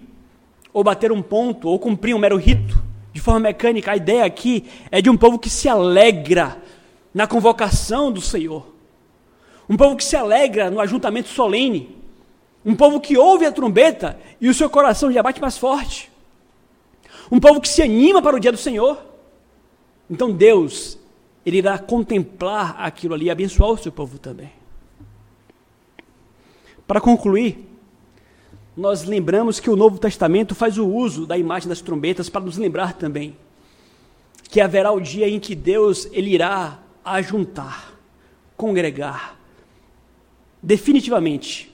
ou 0.74 0.84
bater 0.84 1.12
um 1.12 1.22
ponto 1.22 1.70
ou 1.70 1.78
cumprir 1.78 2.16
um 2.16 2.20
mero 2.20 2.38
rito 2.38 2.82
de 3.14 3.22
forma 3.22 3.42
mecânica. 3.42 3.92
A 3.92 3.96
ideia 3.96 4.26
aqui 4.26 4.66
é 4.90 5.04
de 5.04 5.10
um 5.12 5.16
povo 5.16 5.38
que 5.38 5.52
se 5.52 5.70
alegra 5.70 6.58
na 7.14 7.28
convocação 7.28 8.12
do 8.12 8.22
Senhor. 8.22 8.74
Um 9.70 9.78
povo 9.78 9.96
que 9.96 10.04
se 10.04 10.16
alegra 10.16 10.72
no 10.72 10.80
ajuntamento 10.80 11.30
solene. 11.30 12.01
Um 12.66 12.76
povo 12.76 13.00
que 13.00 13.18
ouve 13.18 13.46
a 13.46 13.52
trombeta 13.52 14.20
e 14.40 14.48
o 14.48 14.54
seu 14.54 14.70
coração 14.70 15.12
já 15.12 15.24
bate 15.24 15.42
mais 15.42 15.58
forte. 15.58 16.12
Um 17.32 17.40
povo 17.40 17.62
que 17.62 17.70
se 17.70 17.82
anima 17.82 18.22
para 18.22 18.36
o 18.36 18.40
dia 18.40 18.52
do 18.52 18.58
Senhor. 18.58 19.02
Então 20.10 20.32
Deus, 20.32 20.98
Ele 21.46 21.58
irá 21.58 21.78
contemplar 21.78 22.76
aquilo 22.80 23.14
ali 23.14 23.26
e 23.26 23.32
abençoar 23.32 23.72
o 23.72 23.78
seu 23.78 23.92
povo 23.92 24.20
também. 24.20 24.52
Para 26.86 27.00
concluir, 27.00 27.68
nós 28.76 29.04
lembramos 29.04 29.60
que 29.60 29.70
o 29.70 29.76
Novo 29.76 29.98
Testamento 29.98 30.54
faz 30.54 30.78
o 30.78 30.88
uso 30.88 31.26
da 31.26 31.38
imagem 31.38 31.70
das 31.70 31.82
trombetas 31.82 32.30
para 32.30 32.42
nos 32.42 32.58
lembrar 32.58 32.94
também 32.94 33.36
que 34.52 34.60
haverá 34.60 34.92
o 34.92 35.00
dia 35.00 35.30
em 35.30 35.40
que 35.40 35.56
Deus 35.56 36.10
ele 36.12 36.32
irá 36.32 36.80
ajuntar, 37.06 37.94
congregar, 38.58 39.40
definitivamente, 40.62 41.71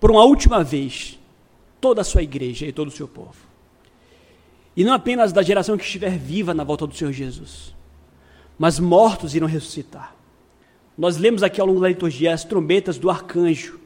por 0.00 0.10
uma 0.10 0.24
última 0.24 0.64
vez, 0.64 1.18
toda 1.80 2.00
a 2.00 2.04
sua 2.04 2.22
igreja 2.22 2.66
e 2.66 2.72
todo 2.72 2.88
o 2.88 2.90
seu 2.92 3.06
povo. 3.06 3.36
E 4.74 4.82
não 4.82 4.94
apenas 4.94 5.32
da 5.32 5.42
geração 5.42 5.76
que 5.76 5.84
estiver 5.84 6.18
viva 6.18 6.54
na 6.54 6.64
volta 6.64 6.86
do 6.86 6.94
Senhor 6.94 7.12
Jesus, 7.12 7.74
mas 8.58 8.78
mortos 8.78 9.34
irão 9.34 9.46
ressuscitar. 9.46 10.14
Nós 10.96 11.16
lemos 11.16 11.42
aqui 11.42 11.60
ao 11.60 11.66
longo 11.66 11.80
da 11.80 11.88
liturgia 11.88 12.32
as 12.32 12.44
trombetas 12.44 12.98
do 12.98 13.10
arcanjo 13.10 13.78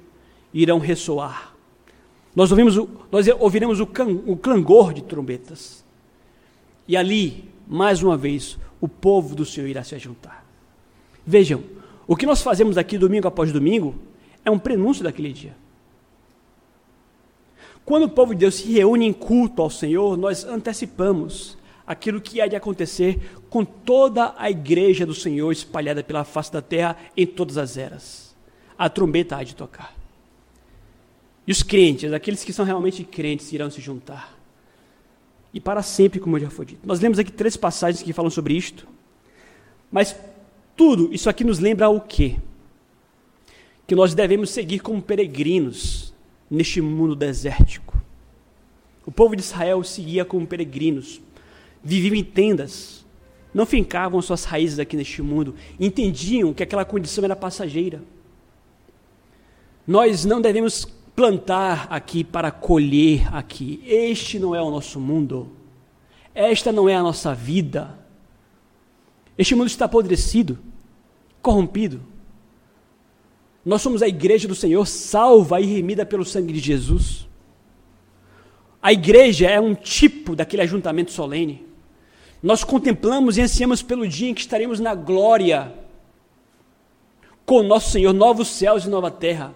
irão 0.53 0.79
ressoar. 0.79 1.53
Nós, 2.35 2.51
ouvimos 2.51 2.77
o, 2.77 2.89
nós 3.11 3.27
ouviremos 3.39 3.81
o, 3.81 3.87
can, 3.87 4.07
o 4.27 4.37
clangor 4.37 4.93
de 4.93 5.03
trombetas. 5.03 5.85
E 6.87 6.97
ali, 6.97 7.49
mais 7.67 8.03
uma 8.03 8.17
vez, 8.17 8.59
o 8.81 8.89
povo 8.89 9.35
do 9.35 9.45
Senhor 9.45 9.69
irá 9.69 9.83
se 9.83 9.99
juntar. 9.99 10.45
Vejam, 11.27 11.63
o 12.07 12.17
que 12.17 12.27
nós 12.27 12.43
fazemos 12.43 12.77
aqui 12.77 12.99
domingo 12.99 13.27
após 13.27 13.53
domingo 13.53 13.95
é 14.45 14.51
um 14.51 14.59
prenúncio 14.59 15.03
daquele 15.03 15.33
dia. 15.33 15.57
Quando 17.85 18.05
o 18.05 18.09
povo 18.09 18.35
de 18.35 18.41
Deus 18.41 18.57
se 18.57 18.73
reúne 18.73 19.07
em 19.07 19.13
culto 19.13 19.61
ao 19.63 19.71
Senhor, 19.71 20.17
nós 20.17 20.45
antecipamos 20.45 21.57
aquilo 21.87 22.21
que 22.21 22.41
há 22.41 22.47
de 22.47 22.57
acontecer 22.57 23.21
com 23.51 23.65
toda 23.65 24.35
a 24.39 24.51
igreja 24.51 25.05
do 25.05 25.15
Senhor 25.15 25.53
espalhada 25.53 26.03
pela 26.03 26.25
face 26.25 26.53
da 26.53 26.63
terra 26.63 26.97
em 27.17 27.27
todas 27.27 27.59
as 27.59 27.77
eras. 27.77 28.35
A 28.77 28.89
trombeta 28.89 29.37
há 29.37 29.45
de 29.45 29.55
tocar. 29.55 29.95
E 31.47 31.53
os 31.53 31.63
crentes, 31.63 32.13
aqueles 32.13 32.43
que 32.43 32.53
são 32.53 32.65
realmente 32.65 33.05
crentes, 33.05 33.53
irão 33.53 33.71
se 33.71 33.81
juntar 33.81 34.35
e 35.53 35.61
para 35.61 35.83
sempre, 35.83 36.19
como 36.19 36.41
já 36.41 36.51
foi 36.51 36.67
dito. 36.67 36.81
Nós 36.85 36.99
lemos 36.99 37.19
aqui 37.19 37.31
três 37.31 37.57
passagens 37.57 38.03
que 38.03 38.13
falam 38.13 38.31
sobre 38.31 38.55
isto, 38.55 38.89
mas 39.93 40.17
tudo 40.75 41.15
isso 41.15 41.31
aqui 41.31 41.45
nos 41.45 41.61
lembra 41.61 41.89
o 41.89 42.01
quê? 42.01 42.39
que 43.87 43.95
nós 43.95 44.15
devemos 44.15 44.51
seguir 44.51 44.81
como 44.81 45.03
peregrinos 45.03 46.14
neste 46.51 46.81
mundo 46.81 47.15
desértico. 47.15 48.01
O 49.07 49.13
povo 49.13 49.37
de 49.37 49.43
Israel 49.43 49.83
seguia 49.85 50.25
como 50.25 50.47
peregrinos, 50.47 51.21
viviam 51.83 52.15
em 52.15 52.25
tendas, 52.25 53.05
não 53.53 53.67
fincavam 53.67 54.21
suas 54.23 54.45
raízes 54.45 54.79
aqui 54.79 54.97
neste 54.97 55.23
mundo, 55.23 55.55
entendiam 55.79 56.53
que 56.53 56.63
aquela 56.63 56.85
condição 56.85 57.25
era 57.25 57.37
passageira. 57.37 58.03
Nós 59.87 60.25
não 60.25 60.41
devemos 60.41 60.87
plantar 61.15 61.87
aqui 61.91 62.25
para 62.25 62.51
colher 62.51 63.33
aqui. 63.35 63.83
Este 63.87 64.39
não 64.39 64.55
é 64.55 64.61
o 64.61 64.71
nosso 64.71 64.99
mundo. 64.99 65.51
Esta 66.35 66.73
não 66.73 66.89
é 66.89 66.97
a 66.97 67.03
nossa 67.03 67.35
vida. 67.35 67.99
Este 69.37 69.55
mundo 69.55 69.69
está 69.69 69.85
apodrecido, 69.85 70.59
corrompido. 71.41 72.01
Nós 73.65 73.81
somos 73.81 74.03
a 74.03 74.09
igreja 74.09 74.47
do 74.47 74.55
Senhor, 74.55 74.87
salva 74.87 75.61
e 75.61 75.65
remida 75.65 76.05
pelo 76.05 76.25
sangue 76.25 76.53
de 76.53 76.61
Jesus. 76.61 77.27
A 78.83 78.93
igreja 78.93 79.49
é 79.49 79.59
um 79.59 79.75
tipo 79.75 80.37
daquele 80.37 80.63
ajuntamento 80.63 81.11
solene. 81.11 81.67
Nós 82.43 82.63
contemplamos 82.63 83.39
e 83.39 83.41
ansiamos 83.41 83.81
pelo 83.81 84.07
dia 84.07 84.29
em 84.29 84.35
que 84.35 84.43
estaremos 84.43 84.79
na 84.79 84.95
glória 84.95 85.73
com 87.47 87.61
o 87.61 87.63
nosso 87.63 87.91
Senhor, 87.91 88.13
novos 88.13 88.49
céus 88.49 88.85
e 88.85 88.91
nova 88.91 89.11
terra. 89.11 89.55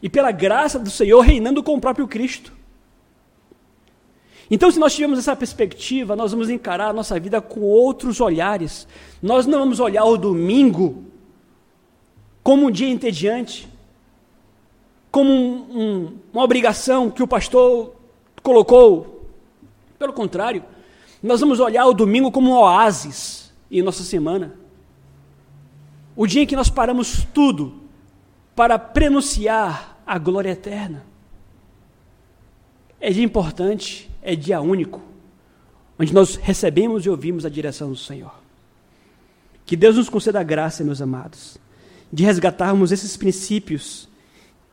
E 0.00 0.08
pela 0.08 0.30
graça 0.30 0.78
do 0.78 0.90
Senhor, 0.90 1.20
reinando 1.20 1.62
com 1.62 1.74
o 1.74 1.80
próprio 1.80 2.06
Cristo. 2.06 2.52
Então, 4.48 4.70
se 4.70 4.78
nós 4.78 4.94
tivermos 4.94 5.18
essa 5.18 5.34
perspectiva, 5.34 6.14
nós 6.14 6.30
vamos 6.30 6.50
encarar 6.50 6.90
a 6.90 6.92
nossa 6.92 7.18
vida 7.18 7.40
com 7.40 7.60
outros 7.60 8.20
olhares. 8.20 8.86
Nós 9.20 9.46
não 9.46 9.58
vamos 9.60 9.80
olhar 9.80 10.04
o 10.04 10.16
domingo 10.16 11.04
como 12.42 12.66
um 12.66 12.70
dia 12.70 12.88
entediante, 12.88 13.68
como 15.10 15.30
um, 15.30 15.80
um, 15.80 16.18
uma 16.32 16.42
obrigação 16.42 17.10
que 17.10 17.22
o 17.22 17.28
pastor 17.28 17.94
colocou. 18.42 19.28
Pelo 19.98 20.12
contrário, 20.12 20.64
nós 21.22 21.40
vamos 21.40 21.60
olhar 21.60 21.86
o 21.86 21.94
domingo 21.94 22.32
como 22.32 22.50
um 22.50 22.54
oásis 22.54 23.52
em 23.70 23.82
nossa 23.82 24.02
semana. 24.02 24.54
O 26.16 26.26
dia 26.26 26.42
em 26.42 26.46
que 26.46 26.56
nós 26.56 26.68
paramos 26.68 27.26
tudo 27.32 27.74
para 28.56 28.78
prenunciar 28.78 30.02
a 30.06 30.18
glória 30.18 30.50
eterna. 30.50 31.04
É 33.00 33.10
dia 33.10 33.24
importante, 33.24 34.10
é 34.22 34.36
dia 34.36 34.60
único, 34.60 35.00
onde 35.98 36.12
nós 36.12 36.36
recebemos 36.36 37.04
e 37.04 37.10
ouvimos 37.10 37.44
a 37.44 37.48
direção 37.48 37.90
do 37.90 37.96
Senhor. 37.96 38.34
Que 39.64 39.76
Deus 39.76 39.96
nos 39.96 40.08
conceda 40.08 40.42
graça, 40.42 40.84
meus 40.84 41.00
amados, 41.00 41.58
de 42.12 42.24
resgatarmos 42.24 42.92
esses 42.92 43.16
princípios 43.16 44.08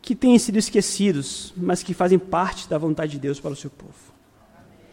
que 0.02 0.16
têm 0.16 0.38
sido 0.38 0.58
esquecidos, 0.58 1.54
mas 1.56 1.82
que 1.82 1.94
fazem 1.94 2.20
parte 2.20 2.68
da 2.68 2.78
vontade 2.78 3.14
de 3.14 3.20
Deus 3.20 3.40
para 3.40 3.52
o 3.52 3.56
seu 3.56 3.70
povo. 3.70 4.09